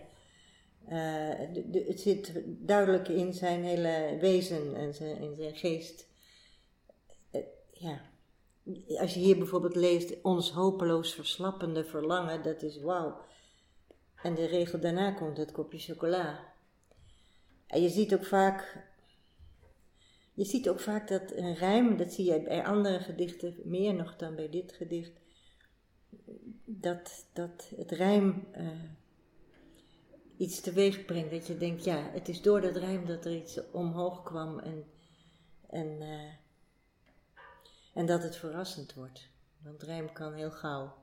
Uh, 0.86 0.90
de, 1.54 1.70
de, 1.70 1.86
het 1.88 2.00
zit 2.00 2.32
duidelijk 2.46 3.08
in 3.08 3.34
zijn 3.34 3.64
hele 3.64 4.18
wezen 4.20 4.76
en 4.76 4.94
zijn, 4.94 5.22
in 5.22 5.36
zijn 5.36 5.56
geest. 5.56 6.08
Uh, 7.32 7.42
ja, 7.72 8.11
als 9.00 9.14
je 9.14 9.20
hier 9.20 9.38
bijvoorbeeld 9.38 9.76
leest, 9.76 10.22
ons 10.22 10.52
hopeloos 10.52 11.14
verslappende 11.14 11.86
verlangen, 11.86 12.44
dat 12.44 12.62
is 12.62 12.82
wauw. 12.82 13.18
En 14.22 14.36
de 14.36 14.46
regel 14.46 14.80
daarna 14.80 15.12
komt 15.12 15.38
het 15.38 15.52
kopje 15.52 15.80
chocola. 15.80 16.54
En 17.68 17.82
je 17.82 17.90
ziet 17.90 18.14
ook 18.14 18.26
vaak, 18.26 18.86
je 20.34 20.46
ziet 20.46 20.70
ook 20.70 20.80
vaak 20.80 21.08
dat 21.08 21.32
een 21.36 21.56
rijm, 21.56 21.98
dat 21.98 22.14
zie 22.14 22.26
je 22.26 22.42
bij 22.42 22.66
andere 22.66 23.00
gedichten 23.00 23.56
meer 23.64 23.94
nog 23.94 24.16
dan 24.16 24.36
bij 24.36 24.50
dit 24.50 24.72
gedicht, 24.72 25.20
dat, 26.66 27.26
dat 27.34 27.72
het 27.76 27.92
rijm 27.92 28.48
uh, 28.58 28.68
iets 30.38 30.62
teweeg 30.62 31.06
brengt. 31.06 31.32
Dat 31.32 31.48
je 31.48 31.58
denkt, 31.58 31.84
ja, 31.84 32.10
het 32.12 32.28
is 32.30 32.42
door 32.42 32.62
dat 32.62 32.76
rijm 32.76 33.06
dat 33.06 33.26
er 33.26 33.36
iets 33.36 33.72
omhoog 33.72 34.24
kwam 34.24 34.60
en, 34.60 34.86
en 35.70 36.02
uh, 36.02 36.41
en 37.94 38.06
dat 38.06 38.24
het 38.24 38.36
verrassend 38.36 38.94
wordt. 38.94 39.30
Want 39.64 39.84
rijm 39.84 40.14
kan 40.14 40.34
heel 40.34 40.52
gauw 40.52 40.94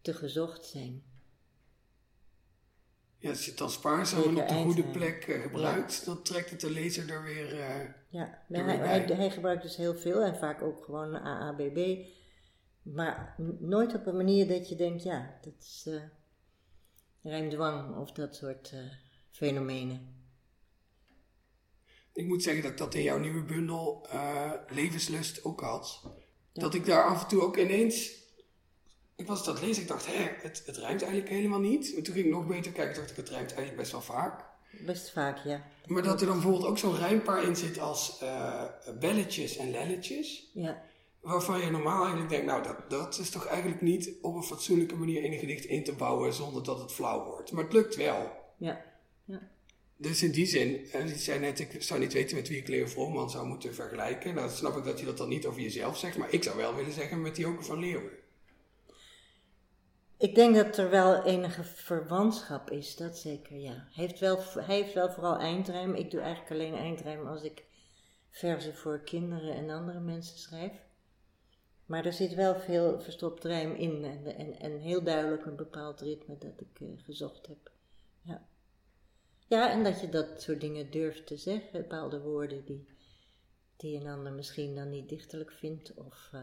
te 0.00 0.14
gezocht 0.14 0.64
zijn. 0.66 1.02
Ja, 3.18 3.30
als 3.30 3.44
je 3.44 3.50
het 3.50 3.58
dan 3.58 3.70
spaarzaam 3.70 4.22
en 4.22 4.42
op 4.42 4.48
de 4.48 4.54
goede 4.54 4.84
plek 4.84 5.24
eh, 5.24 5.42
gebruikt, 5.42 6.04
dan 6.04 6.22
trekt 6.22 6.50
het 6.50 6.60
de 6.60 6.70
lezer 6.70 7.10
er 7.10 7.22
weer... 7.22 7.60
eh, 7.60 7.88
Ja, 8.08 8.42
hij, 8.48 8.76
hij, 8.76 9.00
hij 9.00 9.30
gebruikt 9.30 9.62
dus 9.62 9.76
heel 9.76 9.94
veel 9.94 10.22
en 10.22 10.36
vaak 10.36 10.62
ook 10.62 10.84
gewoon 10.84 11.14
AABB. 11.20 12.06
Maar 12.82 13.34
nooit 13.58 13.94
op 13.94 14.06
een 14.06 14.16
manier 14.16 14.48
dat 14.48 14.68
je 14.68 14.76
denkt, 14.76 15.02
ja, 15.02 15.38
dat 15.40 15.54
is 15.58 15.82
eh 15.86 16.02
rijmdwang 17.22 17.96
of 17.96 18.12
dat 18.12 18.36
soort 18.36 18.74
fenomenen. 19.30 20.21
Ik 22.12 22.26
moet 22.26 22.42
zeggen 22.42 22.62
dat 22.62 22.72
ik 22.72 22.78
dat 22.78 22.94
in 22.94 23.02
jouw 23.02 23.18
nieuwe 23.18 23.42
bundel 23.42 24.06
eh, 24.10 24.50
Levenslust 24.68 25.44
ook 25.44 25.60
had. 25.60 26.02
Dat 26.52 26.74
ik 26.74 26.86
daar 26.86 27.04
af 27.04 27.22
en 27.22 27.28
toe 27.28 27.42
ook 27.42 27.56
ineens... 27.56 28.20
Ik 29.16 29.26
was 29.26 29.44
dat 29.44 29.60
lezen, 29.60 29.82
ik 29.82 29.88
dacht, 29.88 30.06
hè, 30.06 30.28
het, 30.42 30.62
het 30.66 30.76
rijmt 30.76 31.02
eigenlijk 31.02 31.32
helemaal 31.32 31.60
niet. 31.60 31.92
Maar 31.94 32.02
toen 32.02 32.14
ging 32.14 32.26
ik 32.26 32.32
nog 32.32 32.46
beter 32.46 32.72
kijken, 32.72 32.94
dacht 32.94 33.10
ik, 33.10 33.16
het 33.16 33.28
rijmt 33.28 33.48
eigenlijk 33.48 33.76
best 33.76 33.92
wel 33.92 34.00
vaak. 34.00 34.44
Best 34.80 35.10
vaak, 35.10 35.44
ja. 35.44 35.66
Maar 35.86 36.02
dat 36.02 36.20
er 36.20 36.26
dan 36.26 36.36
bijvoorbeeld 36.36 36.66
ook 36.66 36.78
zo'n 36.78 36.96
rijmpaar 36.96 37.42
in 37.42 37.56
zit 37.56 37.78
als 37.78 38.18
eh, 38.20 38.62
belletjes 39.00 39.56
en 39.56 39.70
lelletjes. 39.70 40.50
Ja, 40.54 40.82
Waarvan 41.20 41.60
je 41.60 41.70
normaal 41.70 42.00
eigenlijk 42.00 42.30
denkt, 42.30 42.46
nou, 42.46 42.62
dat, 42.62 42.90
dat 42.90 43.18
is 43.18 43.30
toch 43.30 43.46
eigenlijk 43.46 43.80
niet 43.80 44.12
op 44.22 44.34
een 44.34 44.42
fatsoenlijke 44.42 44.96
manier 44.96 45.22
in 45.22 45.32
een 45.32 45.38
gedicht 45.38 45.64
in 45.64 45.84
te 45.84 45.92
bouwen 45.92 46.32
zonder 46.32 46.64
dat 46.64 46.80
het 46.80 46.92
flauw 46.92 47.24
wordt. 47.24 47.52
Maar 47.52 47.64
het 47.64 47.72
lukt 47.72 47.96
wel. 47.96 48.30
ja, 48.56 48.84
ja. 49.24 49.40
Dus 50.02 50.22
in 50.22 50.30
die 50.30 50.46
zin, 50.46 50.70
je 50.92 51.14
zei 51.16 51.38
net, 51.38 51.58
ik 51.58 51.82
zou 51.82 52.00
niet 52.00 52.12
weten 52.12 52.36
met 52.36 52.48
wie 52.48 52.58
ik 52.58 52.68
Leo 52.68 52.86
Vrooman 52.86 53.30
zou 53.30 53.46
moeten 53.46 53.74
vergelijken. 53.74 54.34
Nou, 54.34 54.50
snap 54.50 54.76
ik 54.76 54.84
dat 54.84 54.98
je 55.00 55.04
dat 55.04 55.16
dan 55.16 55.28
niet 55.28 55.46
over 55.46 55.60
jezelf 55.60 55.98
zegt, 55.98 56.16
maar 56.16 56.32
ik 56.32 56.42
zou 56.42 56.56
wel 56.56 56.74
willen 56.74 56.92
zeggen 56.92 57.20
met 57.20 57.34
die 57.34 57.44
Joke 57.44 57.62
van 57.62 57.78
Leeuwen. 57.78 58.10
Ik 60.16 60.34
denk 60.34 60.54
dat 60.54 60.78
er 60.78 60.90
wel 60.90 61.24
enige 61.24 61.64
verwantschap 61.64 62.70
is, 62.70 62.96
dat 62.96 63.18
zeker, 63.18 63.56
ja. 63.56 63.72
Hij 63.72 64.04
heeft 64.04 64.18
wel, 64.18 64.42
hij 64.54 64.76
heeft 64.76 64.94
wel 64.94 65.10
vooral 65.10 65.38
eindrijm. 65.38 65.94
Ik 65.94 66.10
doe 66.10 66.20
eigenlijk 66.20 66.52
alleen 66.52 66.74
eindrijm 66.74 67.26
als 67.26 67.42
ik 67.42 67.64
verzen 68.30 68.74
voor 68.74 69.00
kinderen 69.04 69.54
en 69.54 69.70
andere 69.70 70.00
mensen 70.00 70.38
schrijf. 70.38 70.72
Maar 71.86 72.04
er 72.06 72.12
zit 72.12 72.34
wel 72.34 72.60
veel 72.60 73.00
verstopt 73.00 73.44
rijm 73.44 73.74
in 73.74 74.04
en, 74.04 74.36
en, 74.36 74.58
en 74.58 74.78
heel 74.78 75.02
duidelijk 75.02 75.46
een 75.46 75.56
bepaald 75.56 76.00
ritme 76.00 76.38
dat 76.38 76.60
ik 76.60 76.80
eh, 76.80 76.88
gezocht 77.04 77.46
heb. 77.46 77.71
Ja. 79.48 79.70
en 79.70 79.84
dat 79.84 80.00
je 80.00 80.08
dat 80.08 80.42
soort 80.42 80.60
dingen 80.60 80.90
durft 80.90 81.26
te 81.26 81.36
zeggen, 81.36 81.72
bepaalde 81.72 82.20
woorden 82.20 82.64
die, 82.64 82.86
die 83.76 84.00
een 84.00 84.06
ander 84.06 84.32
misschien 84.32 84.74
dan 84.74 84.90
niet 84.90 85.08
dichterlijk 85.08 85.52
vindt 85.52 85.94
of... 85.94 86.30
eh, 86.32 86.40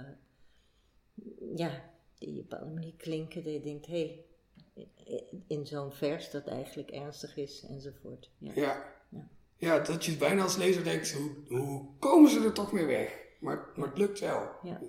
ja, 1.55 1.91
die 2.17 2.29
op 2.29 2.35
een 2.35 2.47
bepaalde 2.47 2.73
manier 2.73 2.93
klinken, 2.97 3.43
dat 3.43 3.53
je 3.53 3.61
denkt, 3.61 3.85
hé, 3.85 4.25
hey, 4.73 5.23
in 5.47 5.67
zo'n 5.67 5.91
vers 5.91 6.31
dat 6.31 6.47
eigenlijk 6.47 6.89
ernstig 6.91 7.37
is, 7.37 7.65
enzovoort. 7.69 8.29
Ja. 8.37 8.51
Ja. 8.55 8.97
Ja. 9.09 9.27
ja, 9.57 9.79
dat 9.79 10.05
je 10.05 10.17
bijna 10.17 10.41
als 10.43 10.57
lezer 10.57 10.83
denkt, 10.83 11.11
hoe, 11.11 11.31
hoe 11.47 11.85
komen 11.99 12.29
ze 12.29 12.43
er 12.43 12.53
toch 12.53 12.71
mee 12.71 12.85
weg? 12.85 13.17
Maar, 13.39 13.69
maar 13.75 13.87
het 13.87 13.97
lukt 13.97 14.19
wel. 14.19 14.49
Ja. 14.63 14.81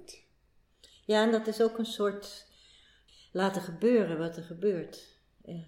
Ja, 1.05 1.23
en 1.25 1.31
dat 1.31 1.47
is 1.47 1.63
ook 1.63 1.79
een 1.79 1.87
soort 1.87 2.47
laten 3.33 3.63
gebeuren 3.63 4.19
wat 4.19 4.37
er 4.37 4.43
gebeurt. 4.43 5.19
Ja. 5.45 5.65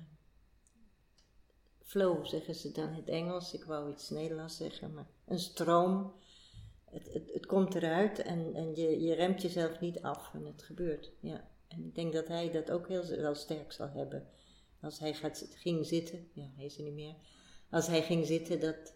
Flow 1.93 2.27
zeggen 2.27 2.55
ze 2.55 2.73
dan 2.73 2.89
in 2.89 2.95
het 2.95 3.09
Engels, 3.09 3.55
ik 3.55 3.65
wou 3.65 3.91
iets 3.91 4.11
Nederlands 4.11 4.57
zeggen, 4.57 4.95
maar 4.95 5.07
een 5.27 5.39
stroom. 5.39 6.13
Het, 6.85 7.13
het, 7.13 7.31
het 7.33 7.47
komt 7.47 7.75
eruit 7.75 8.19
en, 8.19 8.55
en 8.55 8.75
je, 8.75 9.01
je 9.01 9.15
remt 9.15 9.43
jezelf 9.43 9.81
niet 9.81 10.03
af 10.03 10.35
en 10.35 10.47
het 10.47 10.63
gebeurt. 10.63 11.13
Ja. 11.21 11.49
En 11.69 11.85
ik 11.85 11.95
denk 11.95 12.13
dat 12.13 12.29
hij 12.29 12.51
dat 12.51 12.71
ook 12.71 12.89
heel 12.89 13.07
wel 13.07 13.35
sterk 13.35 13.73
zal 13.73 13.89
hebben. 13.89 14.29
Als 14.81 14.99
hij 14.99 15.15
gaat, 15.15 15.49
ging 15.55 15.87
zitten, 15.87 16.29
ja, 16.33 16.51
hij 16.57 16.65
is 16.65 16.77
er 16.77 16.83
niet 16.83 16.95
meer. 16.95 17.15
Als 17.71 17.87
hij 17.87 18.03
ging 18.03 18.27
zitten, 18.27 18.61
dat, 18.61 18.95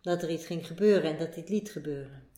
dat 0.00 0.22
er 0.22 0.30
iets 0.30 0.46
ging 0.46 0.66
gebeuren 0.66 1.10
en 1.10 1.18
dat 1.18 1.34
dit 1.34 1.48
liet 1.48 1.70
gebeuren. 1.70 2.28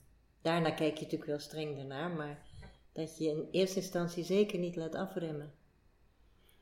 Daarna 0.42 0.70
kijk 0.70 0.94
je 0.94 1.02
natuurlijk 1.02 1.30
wel 1.30 1.38
streng 1.38 1.78
ernaar, 1.78 2.10
maar 2.10 2.46
dat 2.92 3.18
je 3.18 3.28
in 3.28 3.48
eerste 3.50 3.80
instantie 3.80 4.24
zeker 4.24 4.58
niet 4.58 4.76
laat 4.76 4.94
afremmen. 4.94 5.52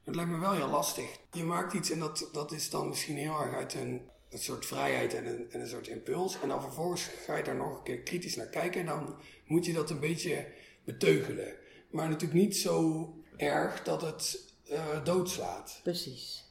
Het 0.06 0.14
lijkt 0.14 0.30
me 0.30 0.38
wel 0.38 0.52
heel 0.52 0.68
lastig. 0.68 1.18
Je 1.32 1.44
maakt 1.44 1.72
iets 1.72 1.90
en 1.90 1.98
dat, 1.98 2.28
dat 2.32 2.52
is 2.52 2.70
dan 2.70 2.88
misschien 2.88 3.16
heel 3.16 3.40
erg 3.40 3.54
uit 3.54 3.74
een, 3.74 4.02
een 4.30 4.38
soort 4.38 4.66
vrijheid 4.66 5.14
en 5.14 5.26
een, 5.26 5.46
en 5.50 5.60
een 5.60 5.68
soort 5.68 5.88
impuls. 5.88 6.40
En 6.42 6.48
dan 6.48 6.62
vervolgens 6.62 7.02
ga 7.24 7.36
je 7.36 7.42
daar 7.44 7.56
nog 7.56 7.76
een 7.76 7.82
keer 7.82 7.98
kritisch 8.00 8.36
naar 8.36 8.46
kijken 8.46 8.80
en 8.80 8.86
dan 8.86 9.14
moet 9.46 9.66
je 9.66 9.72
dat 9.72 9.90
een 9.90 10.00
beetje 10.00 10.46
beteugelen. 10.84 11.54
Maar 11.90 12.08
natuurlijk 12.08 12.40
niet 12.40 12.56
zo 12.56 13.08
erg 13.36 13.82
dat 13.82 14.00
het 14.00 14.52
eh, 14.68 15.04
doodslaat. 15.04 15.80
Precies. 15.82 16.44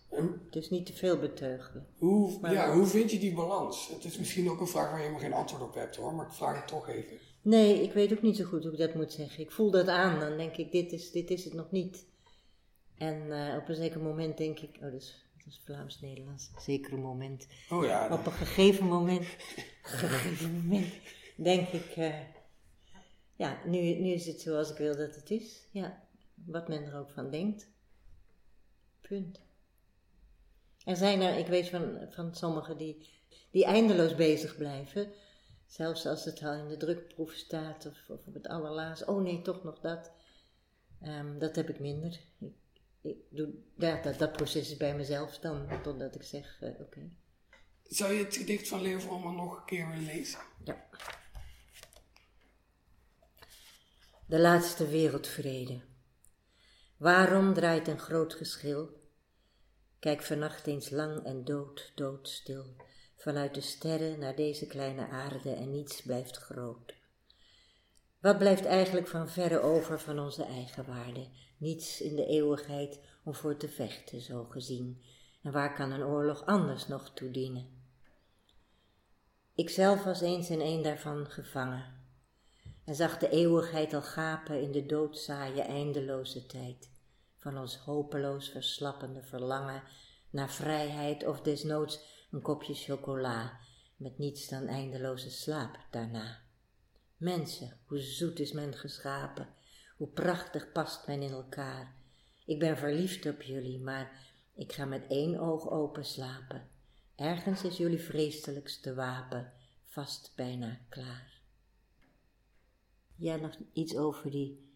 Dus 0.50 0.69
niet 0.69 0.85
te 0.85 0.93
veel 0.93 1.19
beteugelen. 1.19 1.88
hoe, 1.97 2.39
Maar- 2.39 2.53
ja, 2.53 2.74
hoe 2.74 2.85
vind 2.85 3.12
je 3.12 3.19
die 3.19 3.33
balans? 3.33 3.88
Het 3.88 4.03
is 4.03 4.17
misschien 4.17 4.50
ook 4.50 4.59
een 4.59 4.67
vraag 4.67 4.85
waar 4.85 4.95
je 4.95 5.01
helemaal 5.01 5.21
geen 5.21 5.33
antwoord 5.33 5.63
op 5.63 5.74
hebt 5.74 5.95
hoor, 5.95 6.13
maar 6.15 6.25
ik 6.25 6.31
vraag 6.33 6.55
het 6.55 6.67
toch 6.67 6.89
even. 6.89 7.17
Nee, 7.41 7.83
ik 7.83 7.93
weet 7.93 8.12
ook 8.13 8.21
niet 8.21 8.38
zo 8.38 8.43
goed 8.45 8.63
hoe 8.63 8.71
ik 8.71 8.77
dat 8.77 8.93
moet 8.95 9.12
zeggen. 9.13 9.43
Ik 9.43 9.51
voel 9.51 9.71
dat 9.71 9.88
aan, 9.88 10.19
dan 10.19 10.38
denk 10.38 10.55
ik, 10.55 10.71
dit 10.71 10.91
is, 10.91 11.12
dit 11.12 11.29
is 11.29 11.43
het 11.43 11.53
nog 11.53 11.71
niet. 11.71 12.05
En 12.98 13.32
eh, 13.32 13.58
op 13.58 13.70
een 13.70 13.75
zeker 13.75 14.02
moment 14.02 14.38
denk 14.38 14.60
ik, 14.60 14.78
oh, 14.82 14.94
is, 14.94 15.25
dat 15.38 15.48
is 15.48 15.62
Vlaams-Nederlands, 15.64 16.52
zeker 16.58 17.00
moment. 17.00 17.48
Oh 17.70 17.86
ja, 17.86 18.14
Op 18.14 18.25
een 18.25 18.32
gegeven 18.32 18.86
moment, 18.86 19.25
gegeven 19.82 20.54
moment, 20.54 20.94
denk 21.36 21.68
ik, 21.68 21.96
eh, 21.96 22.20
ja, 23.36 23.60
nu, 23.66 23.78
nu 23.80 24.10
is 24.10 24.25
het 24.25 24.42
zoals 24.42 24.72
ik 24.72 24.78
wil 24.78 24.96
dat 24.96 25.16
het 25.16 25.32
is. 25.32 25.68
Ja, 25.72 26.04
wat 26.34 26.68
men 26.68 26.84
er 26.84 26.98
ook 26.98 27.12
van 27.12 27.30
denkt. 27.30 27.68
Punt. 29.02 29.40
Er 30.86 30.96
zijn 30.96 31.22
er, 31.22 31.38
ik 31.38 31.48
weet 31.48 31.70
van, 31.70 32.08
van 32.10 32.36
sommigen 32.36 32.78
die, 32.78 33.10
die 33.52 33.66
eindeloos 33.66 34.16
bezig 34.16 34.58
blijven. 34.58 35.12
Zelfs 35.66 36.06
als 36.06 36.25
het 36.25 36.44
al 36.44 36.54
in 36.54 36.68
de 36.68 36.78
drukproef 36.78 37.34
staat 37.34 37.86
of, 37.86 38.10
of 38.10 38.28
op 38.28 38.34
het 38.34 38.48
allerlaatst. 38.48 39.06
Oh 39.06 39.22
nee, 39.22 39.42
toch 39.42 39.64
nog 39.64 39.80
dat. 39.80 40.12
Ehm, 41.02 41.38
dat 41.38 41.56
heb 41.56 41.70
ik 41.70 41.80
minder. 41.80 42.20
Ik, 42.40 42.54
ik 43.05 43.17
doe, 43.29 43.53
ja, 43.77 44.01
dat, 44.01 44.19
dat 44.19 44.31
proces 44.31 44.71
is 44.71 44.77
bij 44.77 44.95
mezelf 44.95 45.39
dan, 45.39 45.81
totdat 45.83 46.15
ik 46.15 46.24
zeg, 46.24 46.62
eh, 46.62 46.79
oké. 46.79 47.09
Zou 47.83 48.13
je 48.13 48.24
het 48.24 48.35
gedicht 48.35 48.67
van 48.67 48.81
Leo 48.81 49.31
nog 49.31 49.57
een 49.57 49.65
keer 49.65 49.88
willen 49.88 50.05
lezen? 50.05 50.39
Ja. 50.63 50.89
De 54.27 54.39
laatste 54.39 54.88
wereldvrede. 54.88 55.81
Waarom 56.97 57.53
draait 57.53 57.88
een 57.88 58.00
groot 58.00 58.33
geschil? 58.33 59.03
Kijk 60.00 60.21
vannacht 60.21 60.67
eens 60.67 60.89
lang 60.89 61.24
en 61.24 61.43
dood, 61.43 61.91
doodstil, 61.95 62.75
vanuit 63.17 63.53
de 63.53 63.62
sterren 63.62 64.19
naar 64.19 64.35
deze 64.35 64.67
kleine 64.67 65.07
aarde 65.07 65.53
en 65.53 65.71
niets 65.71 66.01
blijft 66.01 66.38
groot. 66.38 66.93
Wat 68.25 68.38
blijft 68.38 68.65
eigenlijk 68.65 69.08
van 69.08 69.29
verre 69.29 69.60
over 69.60 70.00
van 70.00 70.20
onze 70.20 70.44
eigen 70.44 70.86
waarde? 70.86 71.27
Niets 71.58 72.01
in 72.01 72.15
de 72.15 72.25
eeuwigheid 72.25 73.00
om 73.24 73.34
voor 73.34 73.58
te 73.58 73.67
vechten, 73.67 74.22
zo 74.22 74.44
gezien. 74.44 75.01
En 75.44 75.51
waar 75.51 75.74
kan 75.74 75.91
een 75.91 76.03
oorlog 76.03 76.46
anders 76.46 76.88
nog 76.88 77.10
toe 77.13 77.32
dienen? 77.32 77.67
Ikzelf 79.55 80.03
was 80.03 80.22
eens 80.22 80.50
in 80.50 80.62
een 80.62 80.82
daarvan 80.82 81.29
gevangen 81.29 81.86
en 82.86 82.96
zag 82.96 83.17
de 83.17 83.29
eeuwigheid 83.29 83.94
al 83.94 84.01
gapen 84.01 84.62
in 84.62 84.72
de 84.72 84.86
doodzaaie 84.86 85.62
eindeloze 85.62 86.46
tijd 86.46 86.89
van 87.38 87.58
ons 87.58 87.77
hopeloos 87.77 88.50
verslappende 88.50 89.24
verlangen 89.24 89.84
naar 90.29 90.50
vrijheid 90.50 91.27
of 91.27 91.41
desnoods 91.41 92.00
een 92.32 92.41
kopje 92.41 92.74
chocola 92.74 93.60
met 93.98 94.17
niets 94.17 94.48
dan 94.48 94.67
eindeloze 94.67 95.29
slaap 95.29 95.77
daarna. 95.91 96.45
Mensen, 97.17 97.77
hoe 97.86 98.00
zoet 98.00 98.39
is 98.39 98.51
men 98.51 98.74
geschapen, 98.74 99.48
hoe 99.98 100.07
prachtig 100.07 100.72
past 100.72 101.07
men 101.07 101.22
in 101.22 101.31
elkaar. 101.31 101.95
Ik 102.45 102.60
ben 102.60 102.77
verliefd 102.77 103.25
op 103.25 103.41
jullie, 103.41 103.79
maar 103.79 104.34
ik 104.53 104.74
ga 104.74 104.86
met 104.86 105.07
één 105.07 105.39
oog 105.39 105.69
open 105.69 106.05
slapen. 106.05 106.69
Ergens 107.15 107.63
is 107.63 107.77
jullie 107.77 108.00
vreselijkste 108.00 108.93
wapen 108.93 109.53
vast 109.86 110.34
bijna 110.36 110.79
klaar. 110.89 111.41
Ja, 113.15 113.36
nog 113.36 113.57
iets 113.74 113.95
over 113.95 114.31
die 114.31 114.69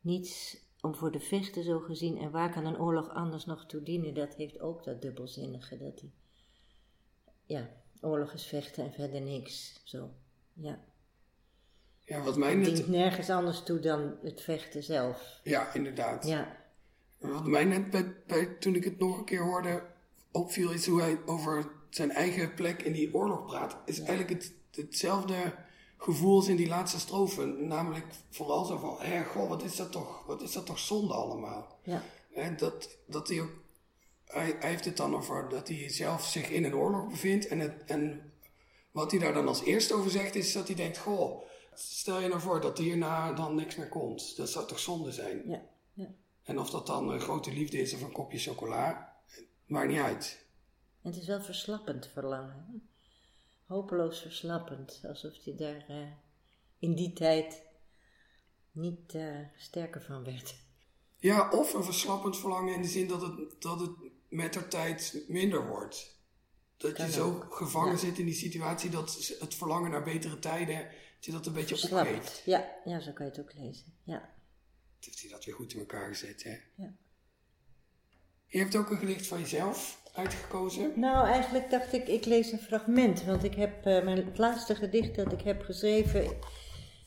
niets 0.00 0.58
om 0.80 0.94
voor 0.94 1.12
de 1.12 1.20
vechten 1.20 1.64
zo 1.64 1.78
gezien 1.78 2.18
en 2.18 2.30
waar 2.30 2.52
kan 2.52 2.64
een 2.66 2.80
oorlog 2.80 3.10
anders 3.10 3.44
nog 3.44 3.66
toe 3.66 3.82
dienen, 3.82 4.14
dat 4.14 4.34
heeft 4.34 4.60
ook 4.60 4.84
dat 4.84 5.02
dubbelzinnige, 5.02 5.78
dat 5.78 5.98
die, 5.98 6.12
ja, 7.44 7.70
oorlog 8.00 8.32
is 8.32 8.44
vechten 8.44 8.84
en 8.84 8.92
verder 8.92 9.20
niks, 9.20 9.80
zo, 9.84 10.10
ja. 10.52 10.84
Ja, 12.10 12.20
wat 12.22 12.36
mij 12.36 12.48
Het 12.50 12.58
net... 12.58 12.76
dient 12.76 12.88
nergens 12.88 13.30
anders 13.30 13.62
toe 13.62 13.78
dan 13.80 14.14
het 14.22 14.40
vechten 14.40 14.82
zelf, 14.82 15.40
Ja, 15.42 15.74
inderdaad. 15.74 16.26
ja, 16.26 16.56
Wat 17.18 17.46
mij 17.46 17.64
net 17.64 17.90
bij, 17.90 18.14
bij, 18.26 18.46
toen 18.46 18.74
ik 18.74 18.84
het 18.84 18.98
nog 18.98 19.18
een 19.18 19.24
keer 19.24 19.42
hoorde 19.42 19.82
opviel, 20.32 20.70
is 20.70 20.86
hoe 20.86 21.00
hij 21.00 21.18
over 21.26 21.70
zijn 21.90 22.10
eigen 22.10 22.54
plek 22.54 22.82
in 22.82 22.92
die 22.92 23.14
oorlog 23.14 23.46
praat. 23.46 23.76
Is 23.84 23.98
eigenlijk 23.98 24.30
het, 24.30 24.52
hetzelfde 24.74 25.34
gevoel 25.96 26.36
als 26.36 26.48
in 26.48 26.56
die 26.56 26.68
laatste 26.68 26.98
strofe. 27.00 27.44
Namelijk 27.46 28.06
vooral 28.30 28.64
zo 28.64 28.78
van, 28.78 28.96
hé, 28.98 29.24
goh, 29.24 29.48
wat 29.48 29.62
is 29.62 29.76
dat 29.76 29.92
toch, 29.92 30.26
wat 30.26 30.42
is 30.42 30.52
dat 30.52 30.66
toch 30.66 30.78
zonde 30.78 31.14
allemaal. 31.14 31.78
ja, 31.82 32.02
Hè, 32.32 32.54
dat, 32.54 32.98
dat 33.06 33.28
hij 33.28 33.40
ook 33.40 33.50
hij, 34.24 34.56
hij 34.58 34.70
heeft 34.70 34.84
het 34.84 34.96
dan 34.96 35.14
over 35.16 35.48
dat 35.48 35.68
hij 35.68 35.88
zelf 35.88 36.24
zich 36.26 36.50
in 36.50 36.64
een 36.64 36.74
oorlog 36.74 37.08
bevindt. 37.08 37.48
En, 37.48 37.58
het, 37.58 37.72
en 37.86 38.32
wat 38.90 39.10
hij 39.10 39.20
daar 39.20 39.32
dan 39.34 39.48
als 39.48 39.62
eerste 39.64 39.94
over 39.94 40.10
zegt, 40.10 40.34
is 40.34 40.52
dat 40.52 40.66
hij 40.66 40.76
denkt: 40.76 40.98
Goh, 40.98 41.42
stel 41.74 42.20
je 42.20 42.28
nou 42.28 42.40
voor 42.40 42.60
dat 42.60 42.78
hierna 42.78 43.32
dan 43.32 43.54
niks 43.54 43.76
meer 43.76 43.88
komt. 43.88 44.36
Dat 44.36 44.50
zou 44.50 44.66
toch 44.66 44.78
zonde 44.78 45.12
zijn? 45.12 45.48
Ja, 45.48 45.62
ja. 45.92 46.08
En 46.42 46.58
of 46.58 46.70
dat 46.70 46.86
dan 46.86 47.10
een 47.10 47.20
grote 47.20 47.52
liefde 47.52 47.80
is 47.80 47.94
of 47.94 48.02
een 48.02 48.12
kopje 48.12 48.38
chocola, 48.38 49.16
maakt 49.66 49.88
niet 49.88 50.00
uit. 50.00 50.44
Het 51.02 51.16
is 51.16 51.26
wel 51.26 51.42
verslappend 51.42 52.10
verlangen. 52.12 52.66
hè? 52.68 52.78
Hopeloos 53.74 54.20
verslappend. 54.20 55.00
Alsof 55.08 55.44
hij 55.44 55.56
daar 55.56 55.84
eh, 55.88 56.12
in 56.78 56.94
die 56.94 57.12
tijd 57.12 57.62
niet 58.72 59.14
eh, 59.14 59.38
sterker 59.56 60.02
van 60.02 60.24
werd. 60.24 60.54
Ja, 61.16 61.50
of 61.50 61.74
een 61.74 61.84
verslappend 61.84 62.36
verlangen 62.36 62.74
in 62.74 62.82
de 62.82 62.88
zin 62.88 63.08
dat 63.08 63.20
het, 63.20 63.62
dat 63.62 63.80
het 63.80 63.90
met 64.28 64.52
de 64.52 64.68
tijd 64.68 65.24
minder 65.28 65.68
wordt. 65.68 66.18
Dat 66.76 66.96
je 66.96 67.10
zo 67.10 67.26
ook, 67.26 67.54
gevangen 67.54 67.92
ja. 67.92 67.98
zit 67.98 68.18
in 68.18 68.24
die 68.24 68.34
situatie 68.34 68.90
dat 68.90 69.36
het 69.40 69.54
verlangen 69.54 69.90
naar 69.90 70.02
betere 70.02 70.38
tijden, 70.38 70.88
je 71.24 71.32
dat 71.32 71.46
een 71.46 71.52
beetje 71.52 71.76
Verslapt. 71.76 72.08
opgeeft. 72.10 72.42
Ja, 72.44 72.76
ja, 72.84 73.00
zo 73.00 73.12
kan 73.12 73.26
je 73.26 73.32
het 73.32 73.40
ook 73.40 73.52
lezen. 73.54 73.94
Ja. 74.04 74.34
heeft 75.00 75.20
hij 75.20 75.30
dat 75.30 75.44
weer 75.44 75.54
goed 75.54 75.72
in 75.72 75.78
elkaar 75.78 76.08
gezet, 76.08 76.42
hè? 76.42 76.56
Ja. 76.74 76.94
Je 78.46 78.58
hebt 78.58 78.76
ook 78.76 78.90
een 78.90 78.98
gedicht 78.98 79.26
van 79.26 79.40
jezelf 79.40 80.02
uitgekozen. 80.14 80.92
Nou, 80.96 81.26
eigenlijk 81.26 81.70
dacht 81.70 81.92
ik, 81.92 82.08
ik 82.08 82.24
lees 82.24 82.52
een 82.52 82.58
fragment. 82.58 83.24
Want 83.24 83.44
ik 83.44 83.54
heb, 83.54 83.86
eh, 83.86 84.04
mijn, 84.04 84.26
het 84.26 84.38
laatste 84.38 84.74
gedicht 84.74 85.14
dat 85.14 85.32
ik 85.32 85.40
heb 85.40 85.62
geschreven 85.62 86.36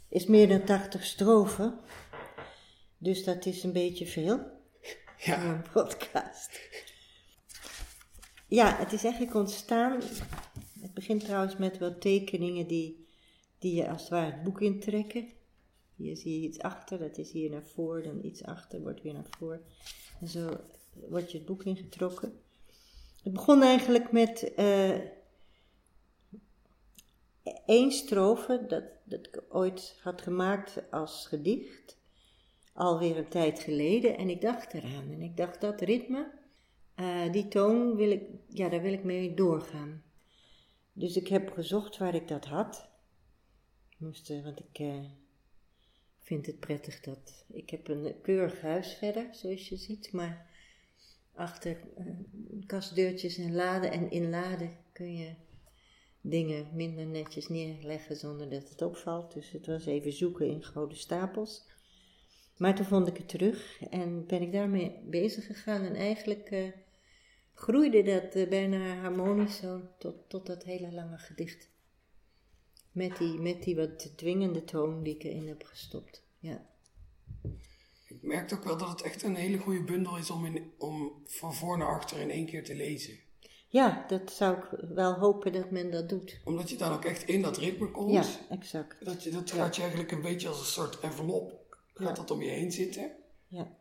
is 0.09 0.25
meer 0.25 0.47
dan 0.47 0.63
80 0.65 1.03
strofen. 1.05 1.79
Dus 2.97 3.23
dat 3.23 3.45
is 3.45 3.63
een 3.63 3.73
beetje 3.73 4.05
veel 4.07 4.37
voor 4.37 5.01
Ja, 5.17 5.43
een 5.43 5.65
podcast. 5.71 6.59
Ja, 8.47 8.77
het 8.77 8.91
is 8.91 9.03
eigenlijk 9.03 9.35
ontstaan. 9.35 10.01
Het 10.81 10.93
begint 10.93 11.23
trouwens 11.23 11.57
met 11.57 11.77
wat 11.77 12.01
tekeningen 12.01 12.67
die, 12.67 13.02
die 13.63 13.75
je 13.75 13.89
als 13.89 14.01
het 14.01 14.09
ware 14.09 14.31
het 14.31 14.43
boek 14.43 14.61
intrekken. 14.61 15.27
Hier 15.95 16.17
zie 16.17 16.41
je 16.41 16.47
iets 16.47 16.59
achter, 16.59 16.99
dat 16.99 17.17
is 17.17 17.31
hier 17.31 17.49
naar 17.49 17.65
voren, 17.65 18.03
dan 18.03 18.25
iets 18.25 18.43
achter, 18.43 18.81
wordt 18.81 19.01
weer 19.01 19.13
naar 19.13 19.27
voren. 19.37 19.61
En 20.19 20.27
zo 20.27 20.57
wordt 20.93 21.31
je 21.31 21.37
het 21.37 21.47
boek 21.47 21.63
ingetrokken. 21.63 22.39
Het 23.23 23.33
begon 23.33 23.61
eigenlijk 23.61 24.11
met 24.11 24.53
eh 24.53 24.99
één 27.65 27.91
strofe 27.91 28.65
dat, 28.67 28.83
dat 29.03 29.27
ik 29.27 29.43
ooit 29.49 29.99
had 30.01 30.21
gemaakt 30.21 30.91
als 30.91 31.27
gedicht. 31.27 31.97
Alweer 32.73 33.17
een 33.17 33.27
tijd 33.27 33.59
geleden. 33.59 34.17
En 34.17 34.29
ik 34.29 34.41
dacht 34.41 34.73
eraan. 34.73 35.11
En 35.11 35.21
ik 35.21 35.37
dacht 35.37 35.61
dat 35.61 35.81
ritme, 35.81 36.31
eh, 36.95 37.31
die 37.31 37.47
toon, 37.47 37.95
wil 37.95 38.11
ik, 38.11 38.23
ja, 38.47 38.69
daar 38.69 38.81
wil 38.81 38.93
ik 38.93 39.03
mee 39.03 39.33
doorgaan. 39.33 40.03
Dus 40.93 41.15
ik 41.15 41.27
heb 41.27 41.51
gezocht 41.51 41.97
waar 41.97 42.15
ik 42.15 42.27
dat 42.27 42.45
had. 42.45 42.91
Ik 44.03 44.09
moest, 44.09 44.29
eh, 44.29 44.43
want 44.43 44.59
ik 44.59 44.79
eh, 44.79 45.05
vind 46.19 46.45
het 46.45 46.59
prettig 46.59 46.99
dat... 46.99 47.45
Ik 47.47 47.69
heb 47.69 47.87
een 47.87 48.15
keurig 48.21 48.61
huis 48.61 48.93
verder, 48.93 49.27
zoals 49.31 49.69
je 49.69 49.75
ziet. 49.75 50.11
Maar 50.11 50.49
achter 51.33 51.77
eh, 51.95 52.05
kastdeurtjes 52.65 53.37
en 53.37 53.55
laden 53.55 53.91
en 53.91 54.11
in 54.11 54.29
laden 54.29 54.77
kun 54.93 55.15
je 55.15 55.33
dingen 56.21 56.67
minder 56.73 57.05
netjes 57.05 57.47
neerleggen 57.47 58.15
zonder 58.15 58.49
dat 58.49 58.69
het 58.69 58.81
opvalt. 58.81 59.33
Dus 59.33 59.51
het 59.51 59.65
was 59.65 59.85
even 59.85 60.13
zoeken 60.13 60.47
in 60.47 60.63
grote 60.63 60.95
stapels. 60.95 61.65
Maar 62.57 62.75
toen 62.75 62.85
vond 62.85 63.07
ik 63.07 63.17
het 63.17 63.29
terug 63.29 63.81
en 63.89 64.25
ben 64.25 64.41
ik 64.41 64.51
daarmee 64.51 64.99
bezig 65.05 65.45
gegaan. 65.45 65.85
En 65.85 65.95
eigenlijk 65.95 66.73
groeide 67.53 68.03
dat 68.03 68.49
bijna 68.49 68.95
harmonisch 68.95 69.57
zo 69.57 69.81
tot, 69.97 70.29
tot 70.29 70.45
dat 70.45 70.63
hele 70.63 70.91
lange 70.91 71.17
gedicht. 71.17 71.72
Met 72.93 73.17
die, 73.17 73.39
met 73.39 73.63
die 73.63 73.75
wat 73.75 74.11
dwingende 74.17 74.63
toon 74.63 75.03
die 75.03 75.15
ik 75.15 75.23
erin 75.23 75.47
heb 75.47 75.63
gestopt. 75.65 76.21
Ja. 76.39 76.65
ik 78.07 78.21
merk 78.21 78.53
ook 78.53 78.63
wel 78.63 78.77
dat 78.77 78.89
het 78.89 79.01
echt 79.01 79.23
een 79.23 79.35
hele 79.35 79.57
goede 79.57 79.83
bundel 79.83 80.17
is 80.17 80.29
om, 80.29 80.45
in, 80.45 80.71
om 80.77 81.11
van 81.25 81.53
voor 81.53 81.77
naar 81.77 81.87
achter 81.95 82.19
in 82.19 82.29
één 82.31 82.45
keer 82.45 82.63
te 82.63 82.75
lezen. 82.75 83.19
ja, 83.67 84.05
dat 84.07 84.31
zou 84.31 84.57
ik 84.57 84.63
wel 84.93 85.13
hopen 85.13 85.53
dat 85.53 85.71
men 85.71 85.91
dat 85.91 86.09
doet. 86.09 86.39
Omdat 86.43 86.69
je 86.69 86.75
dan 86.77 86.91
ook 86.93 87.05
echt 87.05 87.23
in 87.27 87.41
dat 87.41 87.57
ritme 87.57 87.91
komt. 87.91 88.11
Ja, 88.13 88.25
exact. 88.49 89.05
Dat, 89.05 89.23
je, 89.23 89.29
dat 89.29 89.49
Ja. 89.49 89.55
gaat 89.55 89.75
je 89.75 89.81
eigenlijk 89.81 90.11
een 90.11 90.21
beetje 90.21 90.47
als 90.47 90.59
een 90.59 90.65
soort 90.65 90.99
envelop, 90.99 91.75
gaat 91.93 92.07
Ja. 92.07 92.13
dat 92.13 92.31
om 92.31 92.41
je 92.41 92.49
heen 92.49 92.71
zitten. 92.71 93.11
Ja. 93.47 93.77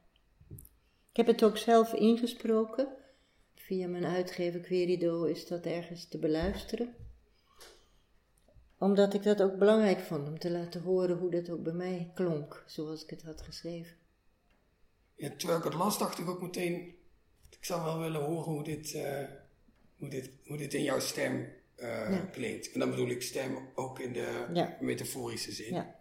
Ik 1.11 1.17
heb 1.17 1.27
het 1.27 1.45
ook 1.45 1.57
zelf 1.57 1.93
ingesproken. 1.93 2.89
Via 3.55 3.89
mijn 3.89 4.05
uitgever 4.05 4.61
Querido 4.61 5.25
is 5.25 5.47
dat 5.47 5.67
ergens 5.67 6.05
te 6.09 6.19
beluisteren. 6.19 6.95
Omdat 8.83 9.15
ik 9.15 9.23
dat 9.23 9.43
ook 9.43 9.59
belangrijk 9.59 10.01
vond 10.01 10.29
om 10.29 10.39
te 10.39 10.51
laten 10.51 10.83
horen 10.83 11.19
hoe 11.19 11.31
dat 11.31 11.51
ook 11.51 11.63
bij 11.63 11.73
mij 11.73 12.11
klonk, 12.15 12.65
zoals 12.67 13.03
ik 13.03 13.11
het 13.11 13.23
had 13.23 13.43
geschreven. 13.43 13.97
Ja, 15.15 15.31
terwijl 15.37 15.59
ik 15.59 15.65
het 15.65 15.75
las, 15.75 15.99
dacht 15.99 16.19
ik 16.19 16.29
ook 16.29 16.43
meteen, 16.43 16.95
ik 17.51 17.65
zou 17.65 17.85
wel 17.85 17.99
willen 17.99 18.21
horen 18.21 18.53
hoe 18.53 18.65
dit, 18.65 18.95
eh, 18.95 19.25
hoe 19.97 20.09
dit, 20.09 20.31
hoe 20.47 20.57
dit 20.57 20.75
in 20.75 20.83
jouw 20.83 21.01
stem 21.01 21.53
Ja. 21.77 22.29
klinkt. 22.33 22.73
En 22.73 22.81
dan 22.81 22.91
bedoel 22.91 23.09
ik 23.09 23.23
stem 23.23 23.59
ook 23.75 23.99
in 23.99 24.13
de 24.13 24.47
Ja. 24.53 24.77
metaforische 24.81 25.53
zin. 25.53 25.75
Ja. 25.75 25.95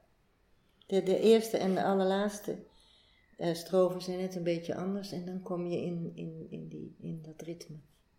De, 0.85 1.03
de 1.03 1.19
eerste 1.19 1.57
en 1.57 1.73
de 1.75 1.83
allerlaatste 1.83 2.57
eh 3.37 3.53
strofen 3.53 4.01
zijn 4.01 4.19
net 4.19 4.35
een 4.35 4.43
beetje 4.43 4.75
anders 4.75 5.11
en 5.11 5.25
dan 5.25 5.41
kom 5.41 5.67
je 5.67 5.81
in, 5.81 6.11
in, 6.15 6.47
in, 6.49 6.67
die, 6.67 6.95
in 6.99 7.21
dat 7.21 7.41
ritme 7.41 7.75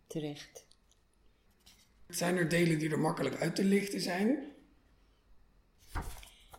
terecht. 0.07 0.65
Zijn 2.07 2.37
er 2.37 2.49
delen 2.49 2.79
die 2.79 2.89
er 2.89 2.99
makkelijk 2.99 3.35
uit 3.35 3.55
te 3.55 3.63
lichten 3.63 4.01
zijn? 4.01 4.52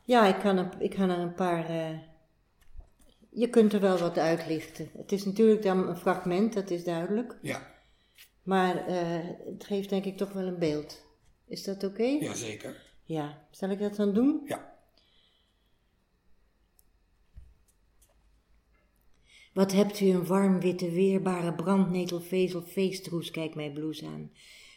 Ja, 0.05 0.27
ik 0.35 0.40
kan, 0.40 0.57
er, 0.59 0.69
ik 0.79 0.90
kan 0.90 1.11
er 1.11 1.19
een 1.19 1.35
paar. 1.35 1.69
eh, 1.69 1.99
je 3.31 3.49
kunt 3.49 3.73
er 3.73 3.81
wel 3.81 3.99
wat 3.99 4.19
uitlichten. 4.19 4.90
Het 4.97 5.12
is 5.12 5.25
natuurlijk 5.25 5.62
dan 5.62 5.88
een 5.88 5.97
fragment, 5.97 6.53
dat 6.53 6.71
is 6.71 6.85
duidelijk. 6.85 7.38
Ja, 7.43 7.73
Maar 8.43 8.87
eh, 8.87 9.29
het 9.53 9.64
geeft 9.64 9.88
denk 9.88 10.05
ik 10.05 10.17
toch 10.17 10.33
wel 10.33 10.47
een 10.47 10.59
beeld. 10.59 11.03
Is 11.47 11.64
dat 11.64 11.85
oké? 11.85 12.03
ja 12.03 12.35
zeker. 12.35 12.83
Ja. 13.05 13.47
Zal 13.51 13.71
ik 13.71 13.79
dat 13.79 13.97
dan 13.97 14.14
doen? 14.14 14.43
Ja. 14.47 14.73
Wat 19.53 19.73
hebt 19.73 20.01
u 20.01 20.07
een 20.07 20.27
warm 20.27 20.61
witte 20.61 20.90
weerbare 20.90 21.55
brandnetelvezel 21.55 22.62
feestroes, 22.62 23.31
kijkt 23.31 23.55
mij 23.55 23.73
bloes 23.73 24.05
aan. 24.05 24.31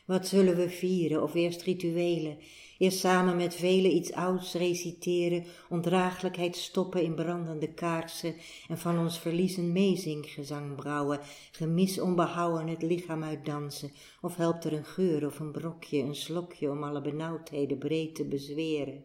Wat 0.06 0.28
zullen 0.28 0.56
we 0.56 0.70
vieren, 0.70 1.24
of 1.24 1.34
eerst 1.34 1.62
rituelen? 1.62 2.38
Eerst 2.78 3.00
samen 3.00 3.36
met 3.36 3.56
velen 3.56 3.96
iets 3.96 4.14
ouds 4.14 4.54
reciteren, 4.54 5.46
ondraaglijkheid 5.70 6.56
stoppen 6.56 7.04
in 7.04 7.16
brandende 7.16 7.74
kaarsen 7.74 8.36
en 8.68 8.78
van 8.78 9.00
ons 9.00 9.20
verliezen 9.20 9.72
meezinggezang 9.72 10.76
brouwen, 10.76 11.20
gemis 11.52 12.00
onbehouwen 12.00 12.68
het 12.68 12.82
lichaam 12.82 13.24
uitdansen, 13.24 13.92
of 14.22 14.36
helpt 14.36 14.64
er 14.64 14.74
een 14.74 14.86
geur 14.86 15.26
of 15.26 15.40
een 15.40 15.52
brokje, 15.52 16.00
een 16.00 16.16
slokje 16.16 16.70
om 16.70 16.84
alle 16.84 17.02
benauwdheden 17.02 17.78
breed 17.78 18.16
te 18.16 18.26
bezweren? 18.26 19.04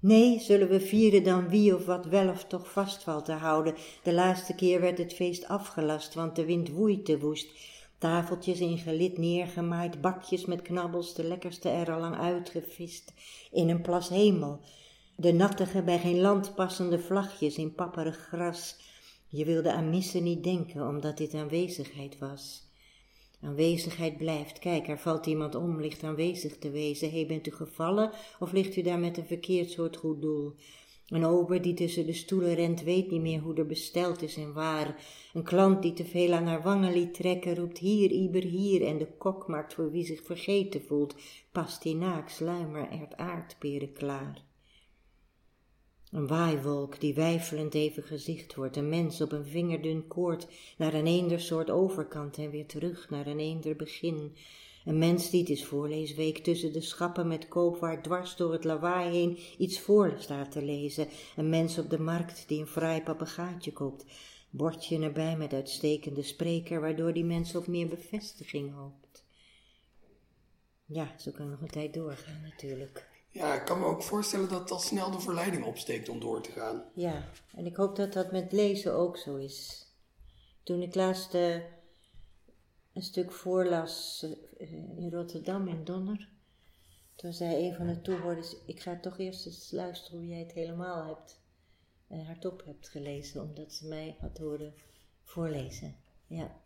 Nee, 0.00 0.40
zullen 0.40 0.68
we 0.68 0.80
vieren 0.80 1.22
dan 1.22 1.48
wie 1.48 1.74
of 1.74 1.86
wat 1.86 2.06
wel 2.06 2.28
of 2.28 2.44
toch 2.44 2.72
vast 2.72 3.02
valt 3.02 3.24
te 3.24 3.32
houden. 3.32 3.74
De 4.02 4.12
laatste 4.12 4.54
keer 4.54 4.80
werd 4.80 4.98
het 4.98 5.14
feest 5.14 5.48
afgelast, 5.48 6.14
want 6.14 6.36
de 6.36 6.44
wind 6.44 6.68
woei 6.68 7.02
te 7.02 7.18
woest. 7.18 7.50
Tafeltjes 7.98 8.60
in 8.60 8.78
gelid 8.78 9.18
neergemaaid, 9.18 10.00
bakjes 10.00 10.44
met 10.44 10.62
knabbels, 10.62 11.14
de 11.14 11.24
lekkerste 11.24 11.68
er 11.68 11.92
al 11.92 12.00
lang 12.00 12.16
uitgevist. 12.16 13.12
In 13.50 13.68
een 13.68 13.82
plas 13.82 14.08
hemel. 14.08 14.60
De 15.16 15.32
nattige, 15.32 15.82
bij 15.82 15.98
geen 15.98 16.20
land 16.20 16.54
passende 16.54 16.98
vlagjes 16.98 17.56
in 17.56 17.74
papperig 17.74 18.16
gras. 18.16 18.76
Je 19.28 19.44
wilde 19.44 19.72
aan 19.72 19.90
missen 19.90 20.22
niet 20.22 20.44
denken, 20.44 20.88
omdat 20.88 21.16
dit 21.16 21.34
aanwezigheid 21.34 22.18
was. 22.18 22.66
Aanwezigheid 23.42 24.16
blijft. 24.16 24.58
Kijk, 24.58 24.88
er 24.88 24.98
valt 24.98 25.26
iemand 25.26 25.54
om, 25.54 25.80
ligt 25.80 26.02
aanwezig 26.02 26.58
te 26.58 26.70
wezen. 26.70 27.10
Hé, 27.10 27.26
bent 27.26 27.46
u 27.46 27.50
gevallen 27.50 28.10
of 28.38 28.52
ligt 28.52 28.76
u 28.76 28.82
daar 28.82 28.98
met 28.98 29.16
een 29.16 29.26
verkeerd 29.26 29.70
soort 29.70 29.96
goed 29.96 30.20
doel? 30.20 30.54
Een 31.08 31.24
ober 31.24 31.62
die 31.62 31.74
tussen 31.74 32.06
de 32.06 32.12
stoelen 32.12 32.54
rent, 32.54 32.82
weet 32.82 33.10
niet 33.10 33.20
meer 33.20 33.40
hoe 33.40 33.54
er 33.54 33.66
besteld 33.66 34.22
is 34.22 34.36
en 34.36 34.52
waar. 34.52 35.04
Een 35.32 35.42
klant 35.42 35.82
die 35.82 35.92
te 35.92 36.04
veel 36.04 36.32
aan 36.32 36.46
haar 36.46 36.62
wangen 36.62 36.92
liet 36.92 37.14
trekken, 37.14 37.54
roept 37.54 37.78
hier, 37.78 38.10
iber 38.10 38.42
hier. 38.42 38.86
En 38.86 38.98
de 38.98 39.06
kok 39.18 39.46
maakt 39.46 39.74
voor 39.74 39.90
wie 39.90 40.04
zich 40.04 40.22
vergeten 40.22 40.82
voelt, 40.82 41.14
pastinaak, 41.52 42.28
sluimer, 42.28 42.88
ert 42.90 43.16
aardperen 43.16 43.92
klaar. 43.92 44.46
Een 46.10 46.26
waaiwolk 46.26 47.00
die 47.00 47.14
weifelend 47.14 47.74
even 47.74 48.02
gezicht 48.02 48.54
wordt, 48.54 48.76
een 48.76 48.88
mens 48.88 49.20
op 49.20 49.32
een 49.32 49.46
vingerdun 49.46 50.06
koord 50.06 50.48
naar 50.78 50.94
een 50.94 51.06
eender 51.06 51.40
soort 51.40 51.70
overkant 51.70 52.38
en 52.38 52.50
weer 52.50 52.66
terug 52.66 53.10
naar 53.10 53.26
een 53.26 53.38
eender 53.38 53.76
begin. 53.76 54.36
Een 54.88 54.98
mens 54.98 55.30
die 55.30 55.40
het 55.40 55.50
is 55.50 55.64
voorleesweek 55.64 56.38
tussen 56.38 56.72
de 56.72 56.80
schappen 56.80 57.28
met 57.28 57.48
koopwaar 57.48 58.02
dwars 58.02 58.36
door 58.36 58.52
het 58.52 58.64
lawaai 58.64 59.10
heen 59.10 59.38
iets 59.58 59.80
voor 59.80 60.14
staat 60.18 60.50
te 60.50 60.62
lezen. 60.62 61.08
Een 61.36 61.48
mens 61.48 61.78
op 61.78 61.90
de 61.90 62.00
markt 62.00 62.48
die 62.48 62.60
een 62.60 62.66
fraai 62.66 63.02
papegaatje 63.02 63.72
koopt. 63.72 64.04
bordje 64.50 64.98
erbij 64.98 65.36
met 65.36 65.52
uitstekende 65.52 66.22
spreker, 66.22 66.80
waardoor 66.80 67.12
die 67.12 67.24
mensen 67.24 67.58
op 67.58 67.66
meer 67.66 67.88
bevestiging 67.88 68.74
hoopt. 68.74 69.24
Ja, 70.84 71.14
zo 71.18 71.30
kan 71.30 71.50
nog 71.50 71.60
een 71.60 71.70
tijd 71.70 71.94
doorgaan 71.94 72.40
natuurlijk. 72.42 73.08
Ja, 73.28 73.54
ik 73.54 73.64
kan 73.64 73.78
me 73.78 73.86
ook 73.86 74.02
voorstellen 74.02 74.48
dat 74.48 74.68
dat 74.68 74.82
snel 74.82 75.10
de 75.10 75.20
verleiding 75.20 75.64
opsteekt 75.64 76.08
om 76.08 76.20
door 76.20 76.42
te 76.42 76.50
gaan. 76.50 76.84
Ja, 76.94 77.28
en 77.54 77.66
ik 77.66 77.76
hoop 77.76 77.96
dat 77.96 78.12
dat 78.12 78.32
met 78.32 78.52
lezen 78.52 78.94
ook 78.94 79.16
zo 79.16 79.36
is. 79.36 79.86
Toen 80.62 80.82
ik 80.82 80.94
laatst 80.94 81.34
eh, 81.34 81.54
een 82.92 83.02
stuk 83.02 83.32
voorlas 83.32 84.22
uh, 84.24 84.47
in 84.96 85.10
Rotterdam, 85.10 85.68
in 85.68 85.84
Donner, 85.84 86.28
toen 87.16 87.32
zei 87.32 87.66
een 87.66 87.74
van 87.74 87.86
de 87.86 88.00
toehoorders, 88.00 88.56
ik 88.66 88.80
ga 88.80 88.98
toch 89.00 89.18
eerst 89.18 89.46
eens 89.46 89.70
luisteren 89.70 90.18
hoe 90.18 90.28
jij 90.28 90.38
het 90.38 90.52
helemaal 90.52 91.06
hebt, 91.06 91.40
uh, 92.12 92.26
hardop 92.26 92.62
hebt 92.64 92.88
gelezen, 92.88 93.42
omdat 93.42 93.72
ze 93.72 93.86
mij 93.86 94.16
had 94.20 94.38
horen 94.38 94.74
voorlezen. 95.24 95.96
Ja. 96.26 96.60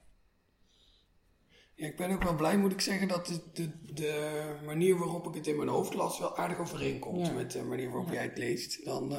Ja, 1.74 1.86
ik 1.86 1.96
ben 1.96 2.10
ook 2.10 2.22
wel 2.22 2.36
blij, 2.36 2.58
moet 2.58 2.72
ik 2.72 2.80
zeggen, 2.80 3.08
dat 3.08 3.26
de, 3.26 3.40
de, 3.52 3.92
de 3.92 4.56
manier 4.64 4.98
waarop 4.98 5.26
ik 5.26 5.34
het 5.34 5.46
in 5.46 5.56
mijn 5.56 5.68
hoofd 5.68 5.94
las 5.94 6.18
wel 6.18 6.36
aardig 6.36 6.58
overeenkomt 6.58 7.34
met 7.34 7.52
de 7.52 7.62
manier 7.62 7.90
waarop 7.90 8.12
jij 8.12 8.22
het 8.22 8.38
leest. 8.38 8.84
Dan, 8.84 9.12
uh... 9.12 9.18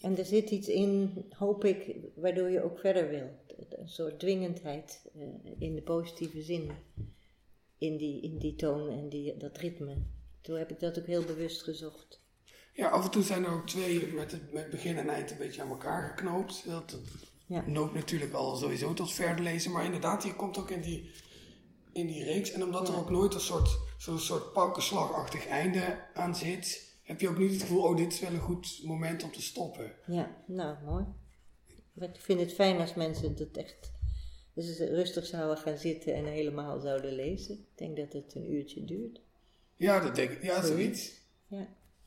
En 0.00 0.18
er 0.18 0.24
zit 0.24 0.50
iets 0.50 0.68
in, 0.68 1.24
hoop 1.30 1.64
ik, 1.64 1.96
waardoor 2.14 2.50
je 2.50 2.62
ook 2.62 2.78
verder 2.78 3.08
wil. 3.08 3.30
Een 3.68 3.88
soort 3.88 4.18
dwingendheid 4.18 5.10
uh, 5.16 5.22
in 5.58 5.74
de 5.74 5.82
positieve 5.82 6.42
zin. 6.42 6.70
In 7.82 7.96
die, 7.96 8.22
in 8.22 8.38
die 8.38 8.54
toon 8.54 8.90
en 8.90 9.08
die, 9.08 9.36
dat 9.36 9.56
ritme. 9.56 9.96
Toen 10.40 10.58
heb 10.58 10.70
ik 10.70 10.80
dat 10.80 10.98
ook 10.98 11.06
heel 11.06 11.24
bewust 11.24 11.62
gezocht. 11.62 12.20
Ja, 12.72 12.88
af 12.88 13.04
en 13.04 13.10
toe 13.10 13.22
zijn 13.22 13.44
er 13.44 13.52
ook 13.52 13.66
twee 13.66 14.06
met, 14.06 14.32
het, 14.32 14.52
met 14.52 14.70
begin 14.70 14.96
en 14.96 15.08
eind 15.08 15.30
een 15.30 15.38
beetje 15.38 15.62
aan 15.62 15.68
elkaar 15.68 16.08
geknoopt. 16.08 16.66
Dat, 16.66 16.98
ja. 17.46 17.64
noopt 17.66 17.94
natuurlijk 17.94 18.32
al 18.32 18.56
sowieso 18.56 18.94
tot 18.94 19.12
verder 19.12 19.44
lezen. 19.44 19.72
Maar 19.72 19.84
inderdaad, 19.84 20.22
hier 20.22 20.34
komt 20.34 20.58
ook 20.58 20.70
in 20.70 20.80
die, 20.80 21.10
in 21.92 22.06
die 22.06 22.24
reeks. 22.24 22.50
En 22.52 22.62
omdat 22.62 22.88
er 22.88 22.96
ook 22.96 23.10
nooit 23.10 23.34
een 23.34 23.40
soort, 23.40 23.78
zo'n 23.98 24.18
soort 24.18 24.52
paukenslagachtig 24.52 25.46
einde 25.46 25.98
aan 26.14 26.36
zit, 26.36 26.96
heb 27.02 27.20
je 27.20 27.28
ook 27.28 27.38
niet 27.38 27.50
het 27.50 27.60
gevoel, 27.60 27.82
oh, 27.82 27.96
dit 27.96 28.12
is 28.12 28.20
wel 28.20 28.32
een 28.32 28.40
goed 28.40 28.80
moment 28.84 29.22
om 29.22 29.32
te 29.32 29.42
stoppen. 29.42 29.92
Ja, 30.06 30.36
nou, 30.46 30.76
mooi. 30.84 31.04
Ik 31.94 32.20
vind 32.20 32.40
het 32.40 32.54
fijn 32.54 32.80
als 32.80 32.94
mensen 32.94 33.36
dat 33.36 33.56
echt 33.56 33.91
dus 34.54 34.78
rustig 34.78 35.26
zouden 35.26 35.56
gaan 35.56 35.78
zitten 35.78 36.14
en 36.14 36.24
helemaal 36.24 36.80
zouden 36.80 37.12
lezen. 37.12 37.54
Ik 37.54 37.78
denk 37.78 37.96
dat 37.96 38.12
het 38.12 38.34
een 38.34 38.52
uurtje 38.52 38.84
duurt. 38.84 39.20
Ja, 39.76 40.00
dat 40.00 40.14
denk 40.14 40.30
ik. 40.30 40.42
Ja, 40.42 40.62
zoiets. 40.62 41.12
Ja. 41.46 41.66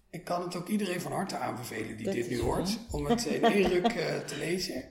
Ik 0.09 0.23
kan 0.23 0.41
het 0.41 0.55
ook 0.55 0.67
iedereen 0.67 1.01
van 1.01 1.11
harte 1.11 1.37
aanbevelen 1.37 1.97
die 1.97 2.11
dit 2.11 2.29
nu 2.29 2.39
hoort, 2.39 2.79
om 2.91 3.05
het 3.05 3.25
in 3.25 3.43
één 3.43 3.67
ruk 3.69 3.93
uh, 3.93 4.17
te 4.19 4.37
lezen. 4.37 4.83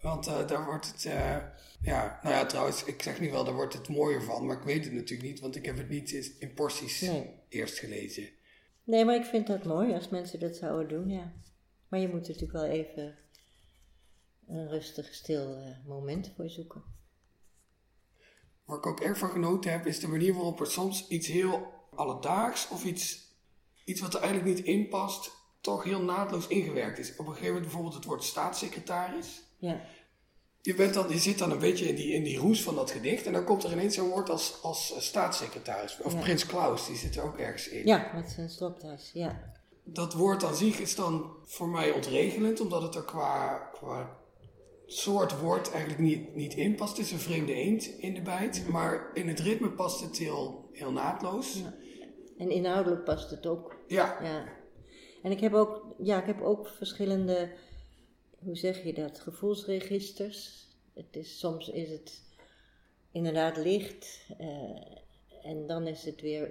Want 0.00 0.26
uh, 0.26 0.48
daar 0.48 0.64
wordt 0.64 0.86
het, 0.86 1.04
uh, 1.04 1.36
ja, 1.80 2.20
nou 2.22 2.34
ja, 2.34 2.46
trouwens, 2.46 2.84
ik 2.84 3.02
zeg 3.02 3.20
nu 3.20 3.30
wel, 3.30 3.44
daar 3.44 3.54
wordt 3.54 3.74
het 3.74 3.88
mooier 3.88 4.22
van, 4.22 4.46
maar 4.46 4.56
ik 4.56 4.62
weet 4.62 4.84
het 4.84 4.92
natuurlijk 4.92 5.28
niet, 5.28 5.40
want 5.40 5.56
ik 5.56 5.66
heb 5.66 5.76
het 5.76 5.88
niet 5.88 6.36
in 6.38 6.54
porties 6.54 7.00
nee. 7.00 7.30
eerst 7.48 7.78
gelezen. 7.78 8.28
Nee, 8.84 9.04
maar 9.04 9.14
ik 9.14 9.24
vind 9.24 9.46
dat 9.46 9.64
mooi 9.64 9.92
als 9.92 10.08
mensen 10.08 10.40
dat 10.40 10.56
zouden 10.56 10.88
doen, 10.88 11.08
ja. 11.08 11.32
Maar 11.88 12.00
je 12.00 12.08
moet 12.08 12.26
natuurlijk 12.28 12.52
wel 12.52 12.64
even 12.64 13.14
een 14.48 14.68
rustig, 14.68 15.14
stil 15.14 15.58
moment 15.86 16.32
voor 16.36 16.48
zoeken. 16.48 16.82
Waar 18.64 18.76
ik 18.76 18.86
ook 18.86 19.00
erg 19.00 19.18
van 19.18 19.30
genoten 19.30 19.70
heb, 19.70 19.86
is 19.86 20.00
de 20.00 20.08
manier 20.08 20.34
waarop 20.34 20.60
er 20.60 20.70
soms 20.70 21.08
iets 21.08 21.26
heel 21.26 21.72
alledaags 21.94 22.68
of 22.68 22.84
iets 22.84 23.24
iets 23.84 24.00
wat 24.00 24.14
er 24.14 24.20
eigenlijk 24.20 24.56
niet 24.56 24.66
in 24.66 24.88
past, 24.88 25.30
toch 25.60 25.84
heel 25.84 26.02
naadloos 26.02 26.46
ingewerkt 26.46 26.98
is. 26.98 27.10
Op 27.10 27.18
een 27.18 27.24
gegeven 27.24 27.46
moment 27.46 27.62
bijvoorbeeld 27.62 27.94
het 27.94 28.04
woord 28.04 28.24
staatssecretaris. 28.24 29.42
Ja. 29.58 29.80
Je, 30.60 30.74
bent 30.74 30.94
dan, 30.94 31.08
je 31.08 31.18
zit 31.18 31.38
dan 31.38 31.50
een 31.50 31.58
beetje 31.58 31.88
in 31.88 31.94
die, 31.94 32.12
in 32.12 32.22
die 32.22 32.38
roes 32.38 32.62
van 32.62 32.74
dat 32.74 32.90
gedicht 32.90 33.26
en 33.26 33.32
dan 33.32 33.44
komt 33.44 33.64
er 33.64 33.72
ineens 33.72 33.94
zo'n 33.94 34.08
woord 34.08 34.30
als, 34.30 34.58
als 34.62 34.94
staatssecretaris. 34.98 36.00
Of 36.02 36.20
Prins 36.20 36.46
Klaus, 36.46 36.86
die 36.86 36.96
zit 36.96 37.16
er 37.16 37.22
ook 37.22 37.38
ergens 37.38 37.68
in. 37.68 37.86
Ja, 37.86 38.10
met 38.14 38.30
zijn 38.30 38.50
stropdas, 38.50 39.10
ja. 39.12 39.52
Dat 39.84 40.12
woord 40.12 40.44
aan 40.44 40.54
zich 40.54 40.78
is 40.78 40.94
dan 40.94 41.36
voor 41.44 41.68
mij 41.68 41.90
ontregelend, 41.90 42.60
omdat 42.60 42.82
het 42.82 42.94
er 42.94 43.04
qua, 43.04 43.56
qua 43.72 44.16
soort 44.86 45.40
woord 45.40 45.70
eigenlijk 45.70 46.02
niet, 46.02 46.34
niet 46.34 46.54
in 46.54 46.74
past. 46.74 46.96
Het 46.96 47.06
is 47.06 47.12
een 47.12 47.18
vreemde 47.18 47.52
eend 47.52 47.86
in 47.86 48.14
de 48.14 48.22
bijt, 48.22 48.68
maar 48.68 49.10
in 49.14 49.28
het 49.28 49.40
ritme 49.40 49.70
past 49.70 50.00
het 50.00 50.18
heel, 50.18 50.68
heel 50.72 50.92
naadloos. 50.92 51.60
Ja. 51.60 51.74
En 52.38 52.50
inhoudelijk 52.50 53.04
past 53.04 53.30
het 53.30 53.46
ook. 53.46 53.76
Ja. 53.86 54.22
ja. 54.22 54.52
En 55.22 55.30
ik 55.30 55.40
heb 55.40 55.52
ook, 55.52 55.94
ja, 55.98 56.20
ik 56.20 56.26
heb 56.26 56.40
ook 56.40 56.68
verschillende, 56.68 57.52
hoe 58.38 58.56
zeg 58.56 58.84
je 58.84 58.92
dat, 58.92 59.20
gevoelsregisters. 59.20 60.68
Het 60.94 61.16
is, 61.16 61.38
soms 61.38 61.68
is 61.68 61.90
het 61.90 62.22
inderdaad 63.12 63.56
licht 63.56 64.26
uh, 64.40 64.46
en 65.42 65.66
dan 65.66 65.86
is 65.86 66.04
het 66.04 66.20
weer 66.20 66.50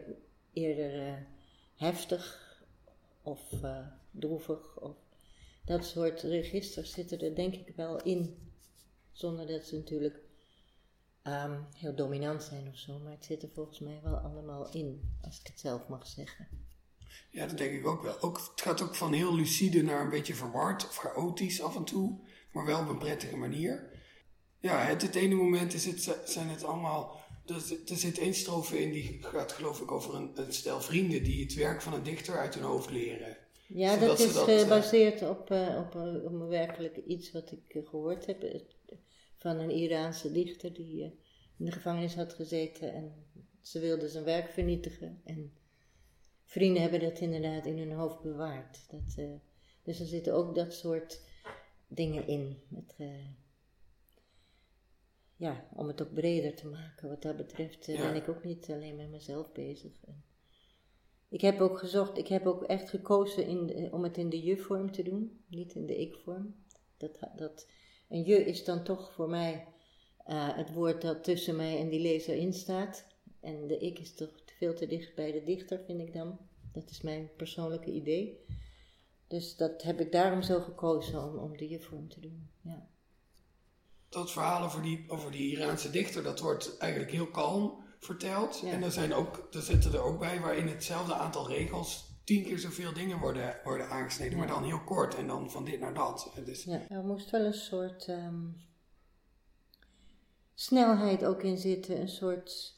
eerder 0.54 1.08
uh, 1.08 1.14
heftig 1.76 2.42
of 3.22 3.52
uh, 3.64 3.88
droevig. 4.12 4.80
Of, 4.80 4.96
dat 5.66 5.86
soort 5.86 6.22
registers 6.22 6.92
zitten 6.92 7.20
er 7.20 7.36
denk 7.36 7.54
ik 7.54 7.76
wel 7.76 8.02
in. 8.04 8.52
Zonder 9.12 9.48
dat 9.48 9.66
ze 9.66 9.76
natuurlijk 9.76 10.20
um, 11.24 11.66
heel 11.78 11.96
dominant 11.96 12.44
zijn 12.44 12.68
of 12.68 12.78
zo, 12.78 13.00
maar 13.00 13.12
het 13.12 13.26
zit 13.26 13.44
er 13.44 13.50
volgens 13.54 13.80
mij 13.80 14.00
wel 14.04 14.16
allemaal 14.18 14.74
in, 14.74 15.18
als 15.22 15.40
ik 15.40 15.48
het 15.48 15.60
zelf 15.60 15.88
mag 15.88 16.08
zeggen. 16.08 16.48
Ja, 17.30 17.48
dat 17.48 17.58
denk 17.58 17.74
ik 17.74 17.88
ook 17.88 18.02
wel. 18.02 18.22
Ook, 18.22 18.38
het 18.38 18.62
gaat 18.62 18.82
ook 18.82 18.96
van 18.96 19.14
heel 19.14 19.36
lucide 19.36 19.84
naar 19.84 20.02
een 20.02 20.10
beetje 20.10 20.36
verward 20.36 20.84
of 20.84 20.98
chaotisch 20.98 21.62
af 21.62 21.76
en 21.76 21.84
toe, 21.84 22.20
maar 22.52 22.66
wel 22.66 22.82
op 22.82 22.88
een 22.88 22.98
prettige 22.98 23.38
manier. 23.38 23.92
Ja, 24.60 24.78
het, 24.78 25.02
het 25.02 25.16
ene 25.16 25.36
moment 25.36 25.74
is 25.74 25.86
het, 25.86 26.22
zijn 26.26 26.50
het 26.50 26.64
allemaal. 26.64 27.22
Er, 27.46 27.56
er 27.86 27.98
zit 27.98 28.18
één 28.18 28.34
strofe 28.34 28.82
in 28.82 28.92
die 28.92 29.24
gaat, 29.24 29.52
geloof 29.52 29.82
ik, 29.82 29.92
over 29.92 30.16
een, 30.16 30.32
een, 30.36 30.54
stel 30.54 30.82
vrienden 30.82 31.24
die 31.24 31.44
het 31.44 31.54
werk 31.54 31.82
van 31.82 31.94
een 31.94 32.04
dichter 32.04 32.38
uit 32.38 32.54
hun 32.54 32.64
hoofd 32.64 32.90
leren. 32.90 33.38
Ja, 33.74 33.98
dat 33.98 34.20
is 34.20 34.34
dat, 34.34 34.50
gebaseerd 34.50 35.22
op, 35.22 35.52
uh, 35.52 35.84
op, 35.86 35.96
uh, 35.96 36.26
op 36.26 36.50
werkelijk 36.50 36.98
iets 36.98 37.32
wat 37.32 37.52
ik 37.52 37.86
gehoord 37.86 38.26
heb 38.26 38.62
van 39.38 39.60
een 39.60 39.72
Iraanse 39.72 40.32
dichter 40.32 40.74
die 40.74 41.04
in 41.58 41.66
de 41.66 41.72
gevangenis 41.72 42.16
had 42.16 42.34
gezeten 42.34 42.94
en 42.94 43.14
ze 43.62 43.80
wilde 43.80 44.10
zijn 44.10 44.24
werk 44.24 44.50
vernietigen. 44.50 45.22
En 45.24 45.54
vrienden 46.44 46.82
hebben 46.82 47.00
dat 47.00 47.20
inderdaad 47.20 47.66
in 47.66 47.78
hun 47.78 47.92
hoofd 47.92 48.22
bewaard. 48.22 48.86
Dat, 48.90 49.26
dus 49.84 50.00
er 50.00 50.06
zitten 50.06 50.34
ook 50.34 50.56
dat 50.56 50.74
soort 50.74 51.22
dingen 51.88 52.28
in. 52.28 52.58
Met, 52.68 52.96
uh, 52.98 53.28
ja, 55.36 55.68
om 55.74 55.88
het 55.88 56.02
ook 56.02 56.14
breder 56.14 56.56
te 56.56 56.68
maken. 56.68 57.10
Wat 57.10 57.22
dat 57.22 57.38
betreft 57.38 57.86
ja. 57.86 58.12
ben 58.12 58.16
ik 58.16 58.30
ook 58.30 58.44
niet 58.44 58.70
alleen 58.70 58.96
met 58.96 59.10
mezelf 59.10 59.52
bezig. 59.52 60.04
En 60.06 60.24
ik 61.34 61.42
heb 61.42 61.62
ook 61.62 61.80
gezocht, 61.80 62.18
ik 62.18 62.28
heb 62.28 62.46
ook 62.46 62.64
echt 62.64 62.90
gekozen 62.90 63.48
in 63.48 63.94
om 63.94 64.04
het 64.04 64.18
in 64.18 64.30
de 64.30 64.44
je-vorm 64.44 64.92
te 64.92 65.04
doen, 65.04 65.44
niet 65.48 65.74
in 65.74 65.86
de 65.86 65.98
ik-vorm. 65.98 66.56
Dat, 66.98 67.20
dat, 67.36 67.68
en 68.10 68.26
je 68.26 68.46
is 68.46 68.64
dan 68.64 68.84
toch 68.84 69.14
voor 69.14 69.30
mij 69.30 69.68
uh, 70.28 70.56
het 70.56 70.74
woord 70.74 71.02
dat 71.02 71.24
tussen 71.24 71.56
mij 71.56 71.80
en 71.80 71.90
die 71.90 72.00
lezer 72.00 72.36
instaat. 72.36 73.08
En 73.40 73.68
de 73.68 73.78
ik 73.78 74.00
is 74.00 74.16
toch 74.16 74.30
veel 74.58 74.74
te 74.74 74.88
dicht 74.88 75.16
bij 75.16 75.32
de 75.32 75.44
dichter, 75.44 75.80
vind 75.86 76.00
ik 76.00 76.14
dan. 76.14 76.38
Dat 76.72 76.90
is 76.90 77.02
mijn 77.02 77.30
persoonlijke 77.38 77.92
idee. 77.92 78.46
Dus 79.28 79.56
dat 79.56 79.84
heb 79.84 80.00
ik 80.00 80.12
daarom 80.12 80.42
zo 80.42 80.60
gekozen 80.60 81.24
om, 81.24 81.38
om 81.38 81.58
de 81.58 81.70
je-vorm 81.70 82.10
te 82.10 82.20
doen. 82.20 82.50
Ja. 82.62 82.88
Dat 84.10 84.32
verhaal 84.32 84.64
over 84.64 84.82
die, 84.82 85.06
over 85.08 85.32
die 85.32 85.52
Iraanse 85.52 85.90
dichter, 85.90 86.24
dat 86.24 86.40
wordt 86.40 86.78
eigenlijk 86.78 87.12
heel 87.12 87.32
kalm 87.32 87.83
verteld. 88.06 88.64
En 88.66 88.84
er, 88.84 88.92
zijn 88.92 89.14
ook, 89.14 89.48
er 89.52 89.62
zitten 89.62 89.94
er 89.94 90.02
ook 90.02 90.20
bij 90.20 90.40
waarin 90.40 90.68
hetzelfde 90.68 91.14
aantal 91.14 91.48
regels 91.48 92.12
tien 92.24 92.44
keer 92.44 92.60
zoveel 92.60 92.94
dingen 92.94 93.20
worden, 93.20 93.60
worden 93.64 93.90
aangesneden, 93.90 94.38
maar 94.38 94.48
dan 94.48 94.64
heel 94.64 94.84
kort 94.84 95.16
en 95.16 95.28
dan 95.28 95.52
van 95.52 95.66
dit 95.66 95.80
naar 95.80 95.94
dat. 95.94 96.32
Dus... 96.46 96.64
Ja, 96.64 96.90
er 96.90 97.04
moest 97.04 97.30
wel 97.30 97.46
een 97.46 97.54
soort 97.54 98.08
um, 98.08 98.62
snelheid 100.54 101.26
ook 101.26 101.44
in 101.44 101.58
zitten, 101.58 102.02
een 102.02 102.10
soort, 102.10 102.76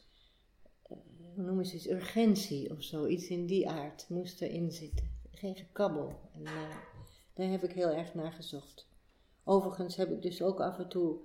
uh, 0.92 0.98
hoe 1.36 1.44
noemen 1.44 1.66
ze 1.66 1.76
het, 1.76 1.90
urgentie 1.90 2.72
of 2.72 2.84
zo, 2.84 3.06
iets 3.06 3.28
in 3.28 3.46
die 3.46 3.70
aard 3.70 4.06
moest 4.10 4.42
erin 4.42 4.72
zitten. 4.72 5.14
Geen 5.32 5.56
gekabbel. 5.56 6.30
En 6.34 6.42
uh, 6.42 6.76
daar 7.34 7.50
heb 7.50 7.64
ik 7.64 7.72
heel 7.72 7.90
erg 7.90 8.14
naar 8.14 8.32
gezocht. 8.32 8.88
Overigens 9.44 9.96
heb 9.96 10.12
ik 10.12 10.22
dus 10.22 10.42
ook 10.42 10.60
af 10.60 10.78
en 10.78 10.90
toe 10.90 11.18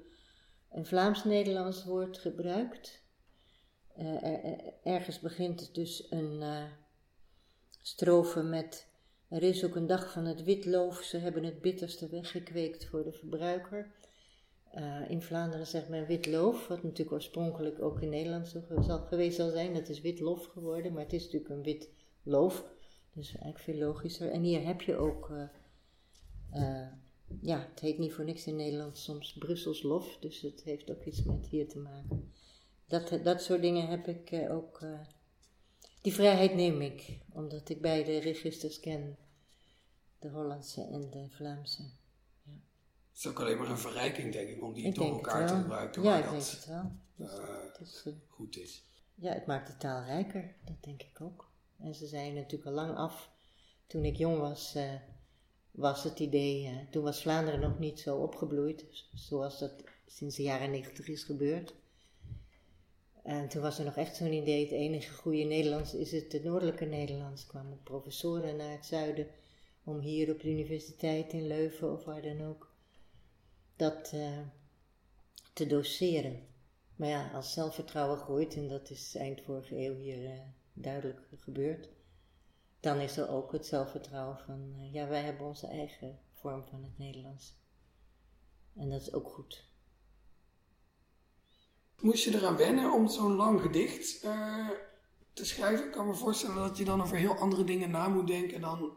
een 0.70 0.86
Vlaams-Nederlands 0.86 1.84
woord 1.84 2.18
gebruikt. 2.18 2.99
Uh, 3.98 4.22
er, 4.22 4.72
ergens 4.82 5.20
begint 5.20 5.74
dus 5.74 6.06
een 6.10 6.42
strofe 7.82 8.42
met 8.42 8.86
Er 9.28 9.42
is 9.42 9.64
ook 9.64 9.74
een 9.74 9.86
dag 9.86 10.12
van 10.12 10.24
het 10.24 10.42
witloof, 10.42 11.02
ze 11.02 11.16
hebben 11.16 11.44
het 11.44 11.60
bitterste 11.60 12.08
weggekweekt 12.08 12.86
voor 12.86 13.04
de 13.04 13.12
verbruiker. 13.12 13.92
Uh, 14.74 15.10
in 15.10 15.22
Vlaanderen 15.22 15.66
zegt 15.66 15.88
men 15.88 16.06
witloof, 16.06 16.68
wat 16.68 16.82
natuurlijk 16.82 17.12
oorspronkelijk 17.12 17.82
ook 17.82 18.00
in 18.00 18.08
Nederland 18.08 18.48
zo 18.48 18.60
zal, 18.80 18.98
geweest 18.98 19.36
zal 19.36 19.50
zijn. 19.50 19.74
Dat 19.74 19.88
is 19.88 20.00
witlof 20.00 20.46
geworden, 20.46 20.92
maar 20.92 21.02
het 21.02 21.12
is 21.12 21.24
natuurlijk 21.24 21.50
een 21.50 21.62
wit 21.62 21.88
loof. 22.22 22.64
Dus 23.12 23.28
eigenlijk 23.28 23.58
veel 23.58 23.78
logischer. 23.78 24.30
En 24.30 24.42
hier 24.42 24.66
heb 24.66 24.80
je 24.80 24.96
ook 24.96 25.28
uh, 25.30 25.42
uh, 26.54 26.86
ja, 27.40 27.68
het 27.70 27.80
heet 27.80 27.98
niet 27.98 28.12
voor 28.12 28.24
niks 28.24 28.46
in 28.46 28.56
Nederland 28.56 28.98
soms 28.98 29.32
Brussels 29.32 29.82
lof, 29.82 30.18
dus 30.20 30.40
het 30.40 30.62
heeft 30.62 30.90
ook 30.90 31.04
iets 31.04 31.22
met 31.22 31.46
hier 31.46 31.68
te 31.68 31.78
maken. 31.78 32.32
Dat, 32.90 33.18
dat 33.24 33.42
soort 33.42 33.60
dingen 33.62 33.88
heb 33.88 34.08
ik 34.08 34.30
eh, 34.30 34.54
ook. 34.56 34.80
eh, 34.82 35.00
die 36.00 36.12
vrijheid 36.14 36.54
neem 36.54 36.80
ik, 36.80 37.18
omdat 37.32 37.68
ik 37.68 37.80
beide 37.80 38.18
registers 38.18 38.80
ken: 38.80 39.16
de 40.18 40.28
Hollandse 40.28 40.82
en 40.82 41.10
de 41.10 41.26
Vlaamse. 41.28 41.82
Het 41.82 43.18
is 43.18 43.26
ook 43.26 43.40
alleen 43.40 43.58
maar 43.58 43.70
een 43.70 43.78
verrijking, 43.78 44.32
denk 44.32 44.48
ik, 44.48 44.62
om 44.62 44.72
die 44.72 44.86
Ik 44.86 44.94
door 44.94 45.12
elkaar 45.12 45.46
te 45.46 45.54
gebruiken. 45.54 46.02
Ja, 46.02 46.16
ik 46.16 46.22
denk 46.30 46.34
dat 46.34 46.50
het 46.50 46.66
wel. 46.66 46.92
Dus 47.16 47.30
het 47.72 47.80
is, 47.80 48.06
goed 48.28 48.56
is. 48.56 48.84
Ja, 49.14 49.32
het 49.32 49.46
maakt 49.46 49.66
de 49.66 49.76
taal 49.76 50.04
rijker, 50.04 50.54
dat 50.64 50.76
denk 50.80 51.02
ik 51.02 51.20
ook. 51.20 51.50
En 51.78 51.94
ze 51.94 52.06
zijn 52.06 52.34
natuurlijk 52.34 52.66
al 52.66 52.72
lang 52.72 52.96
af. 52.96 53.30
Toen 53.86 54.04
ik 54.04 54.16
jong 54.16 54.38
was, 54.38 54.76
was 55.70 56.02
het 56.04 56.18
idee, 56.18 56.88
toen 56.90 57.02
was 57.02 57.22
Vlaanderen 57.22 57.60
nog 57.60 57.78
niet 57.78 58.00
zo 58.00 58.16
opgebloeid, 58.16 58.84
zoals 59.14 59.58
dat 59.58 59.72
sinds 60.06 60.36
de 60.36 60.42
jaren 60.42 60.70
negentig 60.70 61.08
is 61.08 61.24
gebeurd. 61.24 61.74
En 63.22 63.48
toen 63.48 63.62
was 63.62 63.78
er 63.78 63.84
nog 63.84 63.96
echt 63.96 64.16
zo'n 64.16 64.32
idee, 64.32 64.62
het 64.62 64.72
enige 64.72 65.14
goede 65.14 65.42
Nederlands 65.42 65.94
is 65.94 66.12
het, 66.12 66.44
noordelijke 66.44 66.84
Nederlands. 66.84 67.46
kwamen 67.46 67.82
professoren 67.82 68.56
naar 68.56 68.70
het 68.72 68.86
zuiden 68.86 69.26
om 69.84 69.98
hier 69.98 70.30
op 70.32 70.40
de 70.40 70.50
universiteit 70.50 71.32
in 71.32 71.46
Leuven 71.46 71.92
of 71.92 72.04
waar 72.04 72.22
dan 72.22 72.42
ook, 72.42 72.72
dat 73.76 74.12
eh, 74.12 74.38
te 75.52 75.66
doseren. 75.66 76.46
Maar 76.96 77.08
ja, 77.08 77.30
als 77.30 77.52
zelfvertrouwen 77.52 78.18
groeit, 78.18 78.54
en 78.54 78.68
dat 78.68 78.90
is 78.90 79.14
eind 79.14 79.40
vorige 79.40 79.76
eeuw 79.76 79.96
hier 79.96 80.24
eh, 80.24 80.38
duidelijk 80.72 81.20
gebeurd, 81.36 81.88
dan 82.80 82.98
is 82.98 83.16
er 83.16 83.28
ook 83.28 83.52
het 83.52 83.66
zelfvertrouwen 83.66 84.38
van, 84.38 84.74
eh, 84.76 84.92
ja, 84.92 85.08
wij 85.08 85.22
hebben 85.22 85.46
onze 85.46 85.66
eigen 85.66 86.18
vorm 86.32 86.64
van 86.64 86.82
het 86.82 86.98
Nederlands. 86.98 87.54
En 88.76 88.90
dat 88.90 89.00
is 89.00 89.12
ook 89.12 89.28
goed. 89.28 89.69
Moest 92.00 92.24
je 92.24 92.34
eraan 92.34 92.56
wennen 92.56 92.92
om 92.92 93.08
zo'n 93.08 93.34
lang 93.34 93.60
gedicht 93.60 94.22
eh, 94.22 94.68
te 95.32 95.44
schrijven? 95.44 95.84
Ik 95.84 95.92
kan 95.92 96.06
me 96.06 96.14
voorstellen 96.14 96.56
dat 96.56 96.76
je 96.76 96.84
dan 96.84 97.02
over 97.02 97.16
heel 97.16 97.34
andere 97.34 97.64
dingen 97.64 97.90
na 97.90 98.08
moet 98.08 98.26
denken 98.26 98.60
dan 98.60 98.92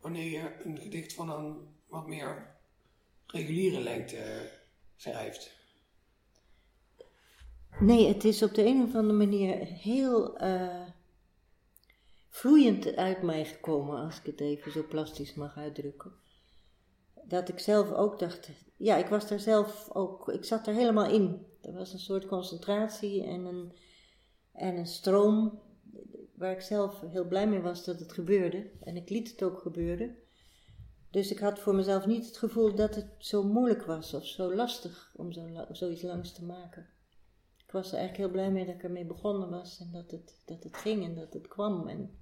wanneer 0.00 0.30
je 0.30 0.64
een 0.64 0.78
gedicht 0.78 1.12
van 1.12 1.30
een 1.30 1.56
wat 1.88 2.06
meer 2.06 2.56
reguliere 3.26 3.80
lengte 3.80 4.50
schrijft. 4.96 5.54
Nee, 7.80 8.08
het 8.08 8.24
is 8.24 8.42
op 8.42 8.54
de 8.54 8.64
een 8.64 8.82
of 8.82 8.94
andere 8.94 9.18
manier 9.18 9.56
heel 9.66 10.36
eh, 10.38 10.86
vloeiend 12.28 12.96
uit 12.96 13.22
mij 13.22 13.44
gekomen, 13.44 14.04
als 14.04 14.18
ik 14.18 14.26
het 14.26 14.40
even 14.40 14.72
zo 14.72 14.84
plastisch 14.88 15.34
mag 15.34 15.56
uitdrukken. 15.56 16.12
Dat 17.22 17.48
ik 17.48 17.58
zelf 17.58 17.92
ook 17.92 18.18
dacht, 18.18 18.50
ja, 18.76 18.96
ik 18.96 19.06
was 19.06 19.28
daar 19.28 19.40
zelf 19.40 19.90
ook, 19.92 20.28
ik 20.28 20.44
zat 20.44 20.66
er 20.66 20.74
helemaal 20.74 21.10
in. 21.10 21.46
Er 21.66 21.72
was 21.72 21.92
een 21.92 21.98
soort 21.98 22.26
concentratie 22.26 23.24
en 23.24 23.44
een, 23.44 23.72
en 24.52 24.76
een 24.76 24.86
stroom 24.86 25.60
waar 26.34 26.52
ik 26.52 26.60
zelf 26.60 27.00
heel 27.00 27.26
blij 27.26 27.48
mee 27.48 27.60
was 27.60 27.84
dat 27.84 28.00
het 28.00 28.12
gebeurde. 28.12 28.70
En 28.80 28.96
ik 28.96 29.10
liet 29.10 29.30
het 29.30 29.42
ook 29.42 29.58
gebeuren. 29.58 30.16
Dus 31.10 31.30
ik 31.30 31.38
had 31.38 31.58
voor 31.58 31.74
mezelf 31.74 32.06
niet 32.06 32.26
het 32.26 32.36
gevoel 32.36 32.74
dat 32.74 32.94
het 32.94 33.06
zo 33.18 33.42
moeilijk 33.42 33.82
was 33.82 34.14
of 34.14 34.26
zo 34.26 34.54
lastig 34.54 35.12
om 35.16 35.32
zo, 35.32 35.66
zoiets 35.70 36.02
langs 36.02 36.32
te 36.32 36.44
maken. 36.44 36.86
Ik 37.56 37.72
was 37.72 37.92
er 37.92 37.98
eigenlijk 37.98 38.16
heel 38.16 38.40
blij 38.40 38.50
mee 38.50 38.66
dat 38.66 38.74
ik 38.74 38.82
ermee 38.82 39.04
begonnen 39.04 39.50
was 39.50 39.80
en 39.80 39.90
dat 39.92 40.10
het, 40.10 40.42
dat 40.44 40.62
het 40.62 40.76
ging 40.76 41.04
en 41.04 41.14
dat 41.14 41.32
het 41.32 41.48
kwam. 41.48 41.88
En, 41.88 42.18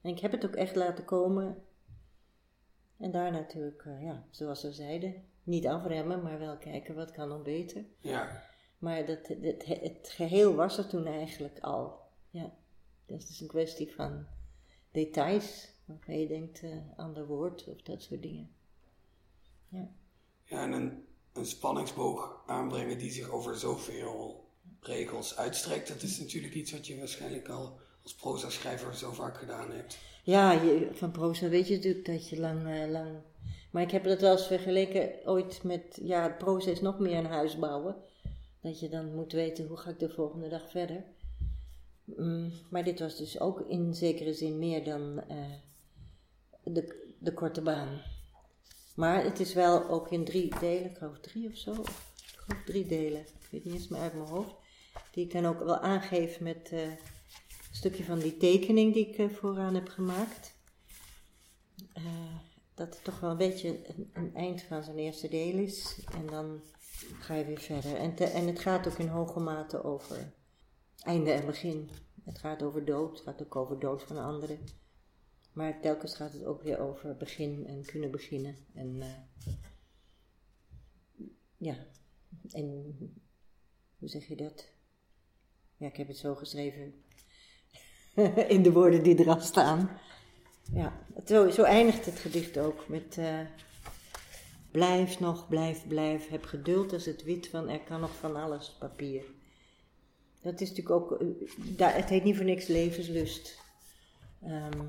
en 0.00 0.10
ik 0.10 0.18
heb 0.18 0.32
het 0.32 0.46
ook 0.46 0.54
echt 0.54 0.76
laten 0.76 1.04
komen. 1.04 1.62
En 2.96 3.10
daar 3.10 3.32
natuurlijk, 3.32 3.84
eh, 3.84 4.02
ja, 4.02 4.26
zoals 4.30 4.62
we 4.62 4.72
zeiden, 4.72 5.24
niet 5.42 5.66
afremmen, 5.66 6.22
maar 6.22 6.38
wel 6.38 6.58
kijken 6.58 6.94
wat 6.94 7.10
kan 7.10 7.28
nog 7.28 7.42
beter. 7.42 7.84
Ja, 8.00 8.42
Maar 8.78 9.06
dat, 9.06 9.26
het, 9.26 9.64
het 9.66 10.10
geheel 10.14 10.54
was 10.54 10.78
er 10.78 10.86
toen 10.86 11.06
eigenlijk 11.06 11.58
al. 11.60 12.00
Ja, 12.30 12.54
dat 13.06 13.18
is 13.18 13.26
dus 13.26 13.40
een 13.40 13.46
kwestie 13.46 13.94
van 13.94 14.26
details, 14.90 15.68
waarvan 15.84 16.18
je 16.18 16.26
denkt 16.26 16.62
eh 16.62 16.70
ander 16.96 17.26
woord 17.26 17.68
of 17.68 17.82
dat 17.82 18.02
soort 18.02 18.22
dingen. 18.22 18.50
Ja. 19.68 19.88
ja 20.44 20.62
en 20.62 20.72
een, 20.72 21.04
een 21.32 21.46
spanningsboog 21.46 22.42
aanbrengen 22.46 22.98
die 22.98 23.10
zich 23.10 23.30
over 23.30 23.56
zoveel 23.56 24.44
regels 24.80 25.36
uitstrekt. 25.36 25.88
Dat 25.88 26.02
is 26.02 26.18
natuurlijk 26.18 26.54
iets 26.54 26.72
wat 26.72 26.86
je 26.86 26.98
waarschijnlijk 26.98 27.48
al 27.48 27.78
als 28.02 28.14
proza-schrijver 28.14 28.94
zo 28.94 29.12
vaak 29.12 29.36
gedaan 29.36 29.70
hebt. 29.70 29.98
Ja, 30.22 30.52
je, 30.52 30.88
van 30.92 31.10
proza 31.10 31.48
weet 31.48 31.68
je 31.68 31.74
natuurlijk 31.74 32.06
dat 32.06 32.28
je 32.28 32.40
lang, 32.40 32.66
eh, 32.66 32.90
lang... 32.90 33.10
Maar 33.70 33.82
ik 33.82 33.90
heb 33.90 34.04
dat 34.04 34.20
wel 34.20 34.32
eens 34.32 34.46
vergeleken 34.46 35.12
ooit 35.24 35.62
met... 35.62 36.00
Ja, 36.02 36.28
proza 36.28 36.70
is 36.70 36.80
nog 36.80 36.98
meer 36.98 37.16
een 37.16 37.26
huis 37.26 37.58
bouwen. 37.58 37.96
Dat 38.64 38.80
je 38.80 38.88
dan 38.88 39.14
moet 39.14 39.32
weten, 39.32 39.66
hoe 39.66 39.76
ga 39.76 39.90
ik 39.90 39.98
de 39.98 40.10
volgende 40.10 40.48
dag 40.48 40.70
verder? 40.70 41.04
Mm, 42.04 42.52
maar 42.70 42.84
dit 42.84 43.00
was 43.00 43.16
dus 43.16 43.40
ook 43.40 43.60
in 43.60 43.94
zekere 43.94 44.34
zin 44.34 44.58
meer 44.58 44.84
dan 44.84 45.20
eh, 45.28 45.52
de, 46.62 47.14
de 47.18 47.34
korte 47.34 47.62
baan. 47.62 48.00
Maar 48.94 49.24
het 49.24 49.40
is 49.40 49.54
wel 49.54 49.88
ook 49.88 50.10
in 50.10 50.24
drie 50.24 50.58
delen, 50.60 50.90
ik 50.90 50.96
geloof 50.96 51.18
drie 51.18 51.48
of 51.48 51.56
zo. 51.56 51.72
Ik 51.72 52.34
geloof 52.36 52.62
drie 52.64 52.86
delen, 52.86 53.20
ik 53.20 53.48
weet 53.50 53.64
niet 53.64 53.74
eens 53.74 53.88
meer 53.88 54.00
uit 54.00 54.14
mijn 54.14 54.28
hoofd. 54.28 54.54
Die 55.12 55.24
ik 55.24 55.32
dan 55.32 55.46
ook 55.46 55.58
wel 55.58 55.78
aangeef 55.78 56.40
met... 56.40 56.68
eh, 56.72 56.82
een 56.82 57.80
stukje 57.80 58.04
van 58.04 58.18
die 58.18 58.36
tekening 58.36 58.94
die 58.94 59.08
ik 59.08 59.18
eh, 59.18 59.28
vooraan 59.28 59.74
heb 59.74 59.88
gemaakt. 59.88 60.52
Dat 62.74 62.94
het 62.94 63.04
toch 63.04 63.20
wel 63.20 63.30
een 63.30 63.36
beetje 63.36 63.88
een, 63.88 64.10
een 64.12 64.34
eind 64.34 64.62
van 64.62 64.84
zijn 64.84 64.98
eerste 64.98 65.28
deel 65.28 65.58
is. 65.58 65.98
En 66.12 66.26
dan 66.26 66.60
ga 67.18 67.34
je 67.34 67.44
weer 67.44 67.60
verder. 67.60 67.96
En, 67.96 68.16
en 68.16 68.46
het 68.46 68.58
gaat 68.58 68.88
ook 68.88 68.98
in 68.98 69.08
hoge 69.08 69.40
mate 69.40 69.82
over 69.82 70.32
einde 70.98 71.30
en 71.30 71.46
begin. 71.46 71.90
Het 72.24 72.38
gaat 72.38 72.62
over 72.62 72.84
dood, 72.84 73.10
het 73.10 73.20
gaat 73.20 73.42
ook 73.42 73.56
over 73.56 73.78
dood 73.78 74.02
van 74.02 74.16
anderen. 74.16 74.58
Maar 75.52 75.80
telkens 75.80 76.14
gaat 76.14 76.32
het 76.32 76.44
ook 76.44 76.62
weer 76.62 76.78
over 76.78 77.16
begin 77.16 77.66
en 77.66 77.84
kunnen 77.84 78.10
beginnen. 78.10 78.56
En 78.74 79.02
eh, 79.02 79.08
ja, 81.56 81.76
en 82.50 82.96
hoe 83.98 84.08
zeg 84.08 84.26
je 84.26 84.36
dat? 84.36 84.68
Ja, 85.76 85.86
ik 85.86 85.96
heb 85.96 86.08
het 86.08 86.16
zo 86.16 86.34
geschreven 86.34 86.94
in 88.48 88.62
de 88.62 88.72
woorden 88.72 89.02
die 89.02 89.18
er 89.18 89.30
al 89.30 89.40
staan. 89.40 89.90
Ja, 90.72 91.06
zo, 91.26 91.50
zo 91.50 91.62
eindigt 91.62 92.06
het 92.06 92.18
gedicht 92.18 92.58
ook 92.58 92.88
met 92.88 93.18
eh, 93.18 93.40
blijf 94.74 95.20
nog, 95.20 95.48
blijf, 95.48 95.86
blijf, 95.86 96.28
heb 96.28 96.44
geduld 96.44 96.92
als 96.92 97.04
het 97.04 97.22
wit 97.22 97.48
van 97.48 97.68
er 97.68 97.80
kan 97.80 98.00
nog 98.00 98.14
van 98.14 98.36
alles 98.36 98.76
papier. 98.78 99.22
Dat 100.40 100.60
is 100.60 100.68
natuurlijk 100.68 100.96
ook, 100.96 101.20
eh, 101.78 101.94
het 101.94 102.08
heet 102.08 102.24
niet 102.24 102.36
voor 102.36 102.44
niks 102.44 102.66
levenslust. 102.66 103.58
Ehm, 104.42 104.86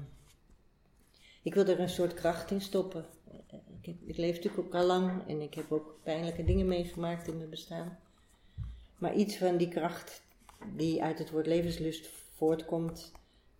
ik 1.44 1.54
wil 1.54 1.66
er 1.66 1.80
een 1.80 1.90
soort 1.90 2.14
kracht 2.14 2.52
in 2.52 2.62
stoppen. 2.62 3.06
Eh, 3.28 3.60
Ik, 3.82 3.96
ik 4.06 4.18
leef 4.18 4.36
natuurlijk 4.36 4.66
ook 4.66 4.74
al 4.74 4.86
lang 4.86 5.28
en 5.28 5.42
ik 5.42 5.54
heb 5.54 5.72
ook 5.72 6.00
pijnlijke 6.04 6.44
dingen 6.44 6.68
meegemaakt 6.68 7.28
in 7.28 7.38
mijn 7.38 7.50
bestaan. 7.50 8.00
Maar 8.98 9.16
iets 9.16 9.38
van 9.38 9.58
die 9.58 9.68
kracht 9.68 10.22
die 10.76 11.04
uit 11.04 11.20
het 11.20 11.32
woord 11.32 11.48
levenslust 11.48 12.10
voortkomt, 12.36 13.12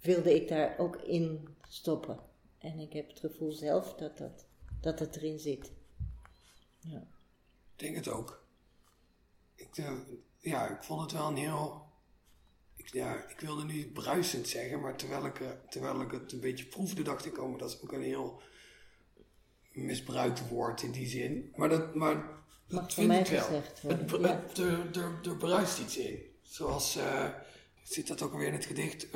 wilde 0.02 0.36
ik 0.36 0.48
daar 0.48 0.76
ook 0.78 0.96
in 0.96 1.48
stoppen. 1.68 2.20
En 2.58 2.80
ik 2.80 2.94
heb 2.94 3.08
het 3.08 3.20
gevoel 3.20 3.52
zelf 3.52 3.94
dat, 3.94 4.18
dat, 4.18 4.46
dat 4.82 5.00
het 5.00 5.16
erin 5.16 5.40
zit. 5.40 5.72
Ja. 6.86 6.98
Ik 7.76 7.80
denk 7.84 7.96
het 7.96 8.08
ook. 8.08 8.44
Ik, 9.56 9.78
eh, 9.78 9.92
ja, 10.40 10.68
ik 10.70 10.84
vond 10.84 11.02
het 11.02 11.12
wel 11.12 11.28
een 11.28 11.36
heel... 11.38 11.84
Ik, 12.76 12.94
ja, 12.94 13.16
ik 13.30 13.40
wilde 13.40 13.64
niet 13.64 13.94
bruisend 13.94 14.48
zeggen, 14.48 14.80
maar 14.82 14.96
terwijl 14.98 15.26
ik, 15.26 15.40
eh, 15.40 15.50
terwijl 15.70 16.02
ik 16.02 16.12
het 16.12 16.32
een 16.32 16.40
beetje 16.40 16.66
proefde, 16.66 17.02
dacht 17.02 17.26
ik, 17.26 17.38
oh, 17.42 17.50
maar 17.50 17.60
dat 17.60 17.70
is 17.70 17.82
ook 17.82 17.92
een 17.92 18.02
heel 18.04 18.42
misbruikt 19.72 20.48
woord 20.50 20.82
in 20.82 20.92
die 20.92 21.08
zin. 21.08 21.54
Maar 21.56 21.70
dat, 21.70 21.96
maar 21.96 22.16
dat 22.68 22.82
Mag 22.82 22.94
vind 22.94 23.12
ik 23.14 23.28
wel. 23.28 23.50
Het, 23.50 23.82
ja. 23.82 23.88
het- 24.28 24.58
er, 24.58 24.98
er, 24.98 25.20
er 25.30 25.38
bruist 25.38 25.80
iets 25.80 25.98
in. 25.98 26.20
Zoals, 26.42 26.96
eh, 26.96 27.30
zit 27.84 28.08
dat 28.08 28.22
ook 28.22 28.32
alweer 28.32 28.48
in 28.48 28.54
het 28.54 28.66
gedicht, 28.66 29.08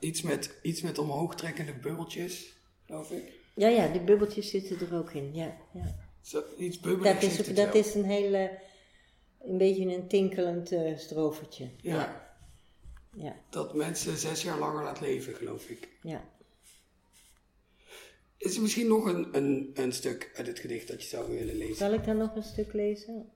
iets, 0.00 0.22
met, 0.22 0.58
iets 0.62 0.82
met 0.82 0.98
omhoog 0.98 1.34
trekkende 1.34 1.74
bubbeltjes, 1.74 2.56
geloof 2.86 3.10
ik. 3.10 3.32
ja, 3.54 3.68
ja, 3.68 3.88
die 3.88 4.00
bubbeltjes 4.04 4.50
zitten 4.50 4.80
er 4.80 4.94
ook 4.98 5.12
in. 5.12 5.34
Ja, 5.34 5.56
ja. 5.72 6.05
Iets 6.58 6.80
bubbeligs 6.80 7.36
Dat, 7.36 7.46
is, 7.46 7.54
dat 7.54 7.74
is 7.74 7.94
een 7.94 8.04
hele, 8.04 8.58
een 9.40 9.58
beetje 9.58 9.94
een 9.94 10.08
tinkelend 10.08 10.72
eh 10.72 10.98
strofertje. 10.98 11.68
Ja, 11.80 12.36
ja, 13.14 13.36
dat 13.50 13.74
mensen 13.74 14.16
zes 14.16 14.42
jaar 14.42 14.58
langer 14.58 14.84
laat 14.84 15.00
leven, 15.00 15.34
geloof 15.34 15.68
ik. 15.68 15.88
ja. 16.02 16.34
Is 18.38 18.56
er 18.56 18.62
misschien 18.62 18.86
nog 18.88 19.04
een, 19.04 19.36
een, 19.36 19.70
een 19.74 19.92
stuk 19.92 20.30
uit 20.34 20.46
het 20.46 20.58
gedicht 20.58 20.88
dat 20.88 21.02
je 21.02 21.08
zou 21.08 21.30
willen 21.30 21.56
lezen? 21.56 21.76
Zal 21.76 21.92
ik 21.92 22.04
dan 22.04 22.16
nog 22.16 22.36
een 22.36 22.42
stuk 22.42 22.72
lezen? 22.72 23.30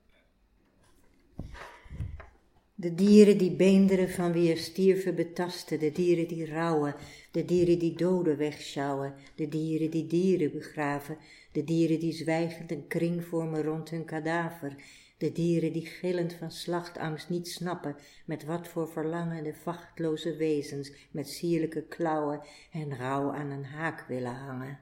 De 2.75 2.95
dieren 2.95 3.37
die 3.37 3.51
beenderen 3.51 4.09
van 4.09 4.31
wie 4.31 4.51
er 4.51 4.57
stierven 4.57 5.15
betasten, 5.15 5.79
de 5.79 5.91
dieren 5.91 6.27
die 6.27 6.45
rouwen, 6.45 6.95
de 7.31 7.45
dieren 7.45 7.79
die 7.79 7.95
doden 7.95 8.37
wegschouwen, 8.37 9.13
de 9.35 9.47
dieren 9.47 9.89
die 9.89 10.07
dieren 10.07 10.51
begraven, 10.51 11.17
de 11.51 11.63
dieren 11.63 11.99
die 11.99 12.13
zwijgend 12.13 12.71
een 12.71 12.87
kring 12.87 13.23
vormen 13.23 13.63
rond 13.63 13.89
hun 13.89 14.05
kadaver, 14.05 14.75
de 15.17 15.31
dieren 15.31 15.73
die 15.73 15.85
gillend 15.85 16.33
van 16.33 16.51
slachtangst 16.51 17.29
niet 17.29 17.47
snappen 17.47 17.95
met 18.25 18.45
wat 18.45 18.67
voor 18.67 18.89
verlangen 18.89 19.43
de 19.43 19.53
vachtloze 19.53 20.35
wezens 20.35 20.91
met 21.11 21.29
sierlijke 21.29 21.81
klauwen 21.81 22.41
en 22.71 22.97
rouw 22.97 23.31
aan 23.31 23.49
een 23.49 23.65
haak 23.65 24.05
willen 24.07 24.35
hangen. 24.35 24.79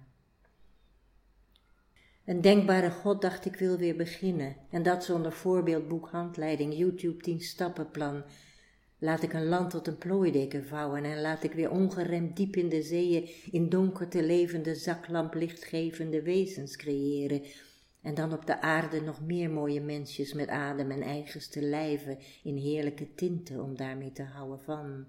Een 2.25 2.41
denkbare 2.41 2.91
God 2.91 3.21
dacht 3.21 3.45
ik 3.45 3.55
wil 3.55 3.77
weer 3.77 3.95
beginnen, 3.95 4.55
en 4.69 4.83
dat 4.83 5.03
zonder 5.03 5.31
voorbeeldboek, 5.31 6.09
handleiding, 6.09 6.77
YouTube 6.77 7.21
10 7.21 7.39
stappenplan. 7.39 8.23
Laat 8.99 9.23
ik 9.23 9.33
een 9.33 9.47
land 9.47 9.69
tot 9.69 9.87
een 9.87 9.97
plooideken 9.97 10.65
vouwen 10.65 11.03
en 11.03 11.21
laat 11.21 11.43
ik 11.43 11.53
weer 11.53 11.71
ongeremd 11.71 12.35
diep 12.37 12.55
in 12.55 12.69
de 12.69 12.81
zeeën 12.81 13.29
in 13.51 13.69
donkerte 13.69 14.23
levende 14.23 14.75
zaklamp 14.75 15.33
lichtgevende 15.33 16.21
wezens 16.21 16.75
creëren. 16.75 17.41
En 18.01 18.13
dan 18.13 18.33
op 18.33 18.45
de 18.45 18.61
aarde 18.61 19.01
nog 19.01 19.21
meer 19.21 19.49
mooie 19.49 19.81
mensjes 19.81 20.33
met 20.33 20.47
adem 20.47 20.91
en 20.91 21.01
eigenste 21.01 21.61
lijven 21.61 22.17
in 22.43 22.57
heerlijke 22.57 23.13
tinten 23.15 23.63
om 23.63 23.77
daarmee 23.77 24.11
te 24.11 24.23
houden 24.23 24.61
van 24.61 25.05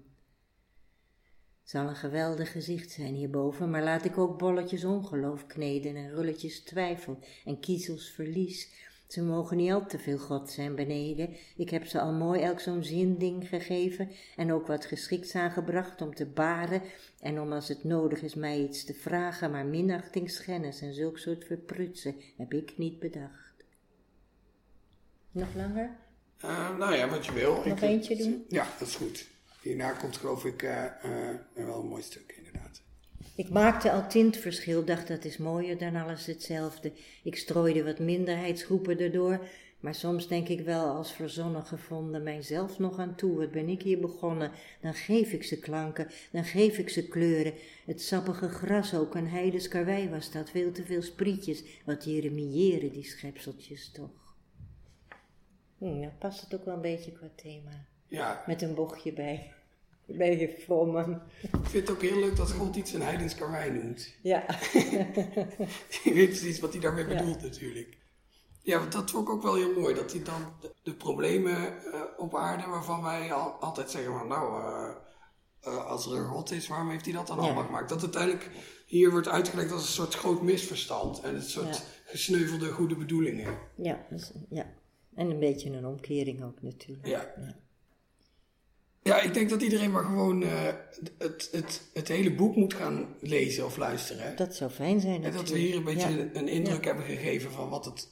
zal 1.71 1.87
een 1.87 1.95
geweldig 1.95 2.51
gezicht 2.51 2.91
zijn 2.91 3.13
hierboven, 3.13 3.69
maar 3.69 3.83
laat 3.83 4.05
ik 4.05 4.17
ook 4.17 4.37
bolletjes 4.37 4.83
ongeloof 4.83 5.47
kneden 5.47 5.95
en 5.95 6.09
rulletjes 6.09 6.59
twijfel 6.59 7.19
en 7.45 7.59
kiezels 7.59 8.09
verlies. 8.09 8.89
Ze 9.11 9.23
mogen 9.23 9.57
niet 9.57 9.71
al 9.71 9.85
te 9.85 9.99
veel 9.99 10.17
God 10.17 10.49
zijn 10.49 10.75
beneden. 10.75 11.29
Ik 11.55 11.69
heb 11.69 11.85
ze 11.85 11.99
al 11.99 12.13
mooi 12.13 12.41
elk 12.41 12.59
zo'n 12.59 12.83
zinding 12.83 13.47
gegeven 13.47 14.09
en 14.35 14.51
ook 14.51 14.67
wat 14.67 14.85
geschikts 14.85 15.35
aangebracht 15.35 16.01
om 16.01 16.15
te 16.15 16.25
baren 16.25 16.81
en 17.19 17.39
om 17.39 17.53
als 17.53 17.67
het 17.67 17.83
nodig 17.83 18.21
is 18.21 18.35
mij 18.35 18.59
iets 18.59 18.83
te 18.85 18.93
vragen, 18.93 19.51
maar 19.51 19.65
minachtingsschennis 19.65 20.81
en 20.81 20.93
zulk 20.93 21.17
soort 21.17 21.45
verprutsen 21.45 22.15
heb 22.37 22.53
ik 22.53 22.77
niet 22.77 22.99
bedacht. 22.99 23.53
Nog 25.31 25.55
langer? 25.55 25.89
Uh, 26.45 26.77
nou 26.77 26.95
ja, 26.95 27.09
wat 27.09 27.25
je 27.25 27.33
wil. 27.33 27.63
Nog 27.65 27.81
eentje 27.81 28.15
doen? 28.15 28.45
Ja, 28.47 28.67
dat 28.79 28.87
is 28.87 28.95
goed. 28.95 29.27
Hierna 29.61 29.91
komt 29.91 30.17
geloof 30.17 30.45
ik 30.45 30.61
uh, 30.61 30.85
uh, 31.05 31.29
wel 31.53 31.79
een 31.79 31.87
mooi 31.87 32.01
stuk. 32.01 32.40
Ik 33.41 33.49
maakte 33.49 33.91
al 33.91 34.07
tintverschil, 34.07 34.85
dacht 34.85 35.07
dat 35.07 35.25
is 35.25 35.37
mooier 35.37 35.77
dan 35.77 35.95
alles 35.95 36.25
hetzelfde. 36.25 36.91
Ik 37.23 37.35
strooide 37.35 37.83
wat 37.83 37.99
minderheidsgroepen 37.99 38.99
erdoor, 38.99 39.47
maar 39.79 39.95
soms 39.95 40.27
denk 40.27 40.47
ik 40.47 40.61
wel 40.61 40.85
als 40.85 41.13
verzonnen 41.13 41.65
gevonden 41.65 42.23
mijzelf 42.23 42.79
nog 42.79 42.99
aan 42.99 43.15
toe. 43.15 43.37
Wat 43.37 43.51
ben 43.51 43.69
ik 43.69 43.81
hier 43.81 43.99
begonnen? 43.99 44.51
Dan 44.81 44.93
geef 44.93 45.31
ik 45.31 45.43
ze 45.43 45.59
klanken, 45.59 46.07
dan 46.31 46.43
geef 46.43 46.77
ik 46.77 46.89
ze 46.89 47.07
kleuren. 47.07 47.53
Het 47.85 48.01
sappige 48.01 48.49
gras 48.49 48.93
ook, 48.93 49.15
een 49.15 49.29
heidens 49.29 49.67
karwei 49.67 50.09
was 50.09 50.31
dat, 50.31 50.49
veel 50.49 50.71
te 50.71 50.83
veel 50.83 51.01
sprietjes. 51.01 51.63
Wat 51.85 52.03
jeremiëren 52.03 52.91
die 52.91 53.03
schepseltjes 53.03 53.91
toch. 53.91 54.35
Hm, 55.77 55.99
nou 55.99 56.11
past 56.19 56.41
het 56.41 56.55
ook 56.55 56.65
wel 56.65 56.75
een 56.75 56.81
beetje 56.81 57.11
qua 57.11 57.29
thema. 57.35 57.85
Ja. 58.07 58.43
Met 58.47 58.61
een 58.61 58.75
bochtje 58.75 59.13
bij. 59.13 59.53
Ben 60.05 60.39
je 60.39 60.63
vol, 60.65 60.85
man. 60.85 61.21
Ik 61.41 61.69
vind 61.69 61.87
het 61.87 61.95
ook 61.95 62.01
heel 62.01 62.19
leuk 62.19 62.35
dat 62.35 62.51
God 62.51 62.75
iets 62.75 62.93
een 62.93 63.01
heidens 63.01 63.35
karwei 63.35 63.71
noemt. 63.71 64.15
Ja. 64.21 64.45
je 66.03 66.11
weet 66.13 66.27
precies 66.27 66.59
wat 66.59 66.71
hij 66.71 66.81
daarmee 66.81 67.05
bedoelt 67.05 67.41
natuurlijk. 67.41 67.97
Ja, 68.61 68.85
dat 68.85 69.11
vond 69.11 69.27
ik 69.27 69.33
ook 69.33 69.43
wel 69.43 69.55
heel 69.55 69.79
mooi. 69.79 69.95
Dat 69.95 70.11
hij 70.11 70.23
dan 70.23 70.71
de, 70.83 70.93
problemen 70.93 71.57
uh, 71.57 72.01
op 72.17 72.35
aarde 72.35 72.67
waarvan 72.67 73.03
wij 73.03 73.33
al, 73.33 73.49
altijd 73.49 73.91
zeggen 73.91 74.17
van 74.17 74.27
nou, 74.27 74.63
uh, 74.63 74.95
uh, 75.67 75.85
als 75.85 76.05
er 76.05 76.17
een 76.17 76.25
God 76.25 76.51
is, 76.51 76.67
waarom 76.67 76.89
heeft 76.89 77.05
hij 77.05 77.13
dat 77.13 77.27
dan 77.27 77.37
ja. 77.37 77.43
allemaal 77.43 77.65
gemaakt? 77.65 77.89
Dat 77.89 78.01
uiteindelijk 78.01 78.49
hier 78.85 79.11
wordt 79.11 79.27
uitgelegd 79.27 79.71
als 79.71 79.81
een 79.81 79.93
soort 79.93 80.13
groot 80.13 80.41
misverstand. 80.41 81.21
En 81.21 81.35
een 81.35 81.41
soort 81.41 81.77
ja. 81.77 81.83
gesneuvelde 82.05 82.71
goede 82.71 82.95
bedoelingen. 82.95 83.57
Ja, 83.75 84.05
dus, 84.09 84.31
ja, 84.49 84.65
en 85.15 85.29
een 85.29 85.39
beetje 85.39 85.69
een 85.69 85.85
omkering 85.85 86.43
ook 86.43 86.61
natuurlijk. 86.61 87.07
ja. 87.07 87.33
Ja. 89.03 89.21
Ik 89.21 89.33
denk 89.33 89.49
dat 89.49 89.61
iedereen 89.61 89.91
maar 89.91 90.03
gewoon 90.03 90.41
uh, 90.41 90.49
het, 91.17 91.49
het, 91.51 91.81
het 91.93 92.07
hele 92.07 92.33
boek 92.33 92.55
moet 92.55 92.73
gaan 92.73 93.15
lezen 93.19 93.65
of 93.65 93.77
luisteren. 93.77 94.35
Dat 94.35 94.55
zou 94.55 94.71
fijn 94.71 94.99
zijn. 94.99 95.23
En 95.23 95.31
dat 95.31 95.49
we 95.49 95.57
hier 95.57 95.75
een 95.75 95.83
beetje 95.83 96.17
ja. 96.17 96.29
een 96.33 96.47
indruk 96.47 96.83
ja. 96.83 96.87
hebben 96.87 97.05
gegeven 97.05 97.51
van 97.51 97.69
wat 97.69 97.85
het, 97.85 98.09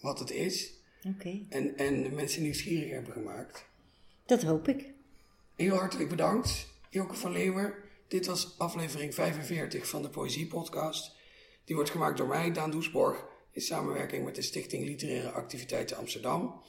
wat 0.00 0.18
het 0.18 0.30
is. 0.30 0.72
Okay. 1.16 1.46
En, 1.48 1.76
en 1.76 2.02
de 2.02 2.10
mensen 2.10 2.42
nieuwsgierig 2.42 2.90
hebben 2.90 3.12
gemaakt. 3.12 3.64
Dat 4.26 4.42
hoop 4.42 4.68
ik. 4.68 4.90
Heel 5.56 5.76
hartelijk 5.76 6.08
bedankt, 6.08 6.66
Joke 6.90 7.14
van 7.14 7.32
Leeuwen. 7.32 7.74
Dit 8.08 8.26
was 8.26 8.54
aflevering 8.58 9.14
45 9.14 9.88
van 9.88 10.02
de 10.02 10.08
Poëzie 10.08 10.46
Podcast. 10.46 11.12
Die 11.64 11.74
wordt 11.74 11.90
gemaakt 11.90 12.16
door 12.16 12.28
mij, 12.28 12.52
Daan 12.52 12.70
Doesborg, 12.70 13.24
in 13.50 13.60
samenwerking 13.60 14.24
met 14.24 14.34
de 14.34 14.42
Stichting 14.42 14.84
Literaire 14.84 15.30
Activiteiten 15.30 15.96
Amsterdam. 15.96 16.62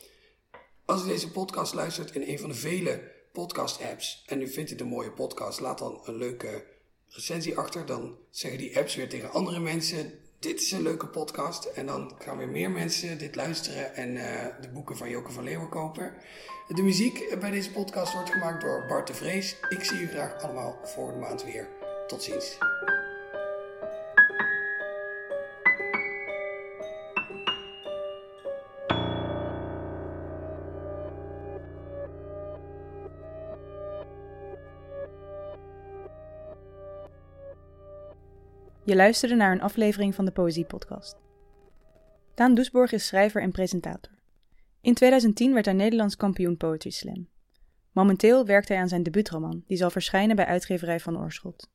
Als 0.86 1.04
u 1.04 1.08
deze 1.08 1.32
podcast 1.32 1.73
luistert 1.73 2.15
in 2.15 2.21
een 2.21 2.39
van 2.39 2.49
de 2.49 2.56
vele 2.56 3.12
podcast-apps 3.34 4.24
en 4.28 4.41
u 4.41 4.48
vindt 4.48 4.69
dit 4.69 4.82
een 4.82 4.88
mooie 4.88 5.12
podcast, 5.12 5.60
laat 5.60 5.78
dan 5.78 6.02
een 6.04 6.15
leuke 6.15 6.63
recensie 7.10 7.58
achter. 7.58 7.86
Dan 7.86 8.17
zeggen 8.30 8.60
die 8.60 8.78
apps 8.78 8.96
weer 8.96 9.10
tegen 9.10 9.32
andere 9.32 9.60
mensen: 9.60 10.19
Dit 10.39 10.62
is 10.62 10.72
een 10.72 10.82
leuke 10.82 11.08
podcast. 11.08 11.65
En 11.65 11.86
dan 11.86 12.15
gaan 12.19 12.38
weer 12.38 12.50
meer 12.50 12.72
mensen 12.72 13.17
dit 13.17 13.36
luisteren 13.36 13.96
en 13.96 14.15
uh, 14.15 14.46
de 14.62 14.69
boeken 14.69 14.98
van 14.98 15.10
Joke 15.10 15.32
van 15.32 15.43
Leeuwen 15.43 15.69
kopen. 15.69 16.13
De 16.67 16.82
muziek 16.82 17.38
bij 17.39 17.52
deze 17.52 17.72
podcast 17.72 18.13
wordt 18.13 18.30
gemaakt 18.30 18.62
door 18.62 18.86
Bart 18.88 19.08
de 19.08 19.13
Vrees. 19.13 19.56
Ik 19.69 19.84
zie 19.84 20.00
u 20.00 20.08
graag 20.08 20.41
allemaal 20.41 20.80
voor 20.84 21.12
de 21.12 21.19
maand 21.19 21.43
weer. 21.43 21.67
Tot 22.08 22.24
ziens. 22.24 22.58
Je 38.93 38.99
luisterde 38.99 39.36
naar 39.36 39.51
een 39.51 39.62
aflevering 39.62 40.15
van 40.15 40.25
de 40.25 40.32
Poëzie 40.32 40.65
Podcast. 40.65 41.17
Daan 42.36 42.56
Doesborg 42.56 42.91
is 42.91 43.08
schrijver 43.08 43.41
en 43.41 43.51
presentator. 43.51 44.12
In 44.82 44.93
2010 44.93 45.53
werd 45.53 45.65
hij 45.65 45.73
Nederlands 45.73 46.15
kampioen 46.15 46.58
Poetry 46.58 46.89
Slam. 46.89 47.27
Momenteel 47.91 48.45
werkt 48.45 48.67
hij 48.67 48.77
aan 48.77 48.88
zijn 48.88 49.03
debuutroman, 49.03 49.63
die 49.67 49.77
zal 49.77 49.89
verschijnen 49.89 50.36
bij 50.36 50.45
uitgeverij 50.45 50.99
van 50.99 51.17
Oorschot. 51.17 51.69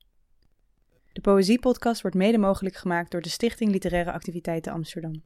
De 1.12 1.20
Poëzie 1.20 1.58
Podcast 1.58 2.02
wordt 2.02 2.16
mede 2.16 2.38
mogelijk 2.38 2.76
gemaakt 2.76 3.10
door 3.10 3.22
de 3.22 3.28
Stichting 3.28 3.70
Literaire 3.70 4.12
Activiteiten 4.12 4.72
Amsterdam. 4.72 5.22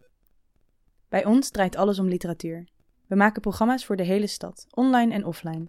Bij 1.09 1.25
ons 1.25 1.51
draait 1.51 1.77
alles 1.77 1.99
om 1.99 2.09
literatuur. 2.09 2.69
We 3.07 3.15
maken 3.15 3.41
programma's 3.41 3.85
voor 3.85 3.97
de 3.97 4.05
hele 4.05 4.27
stad, 4.27 4.67
online 4.71 5.15
en 5.15 5.25
offline. 5.25 5.69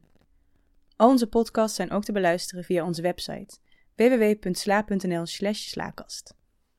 Al 0.95 1.09
onze 1.09 1.27
podcasts 1.27 1.75
zijn 1.75 1.91
ook 1.91 2.03
te 2.03 2.11
beluisteren 2.11 2.63
via 2.63 2.85
onze 2.85 3.01
website 3.01 3.57
www.sla.nl 3.97 5.25
slaakast. 5.73 6.33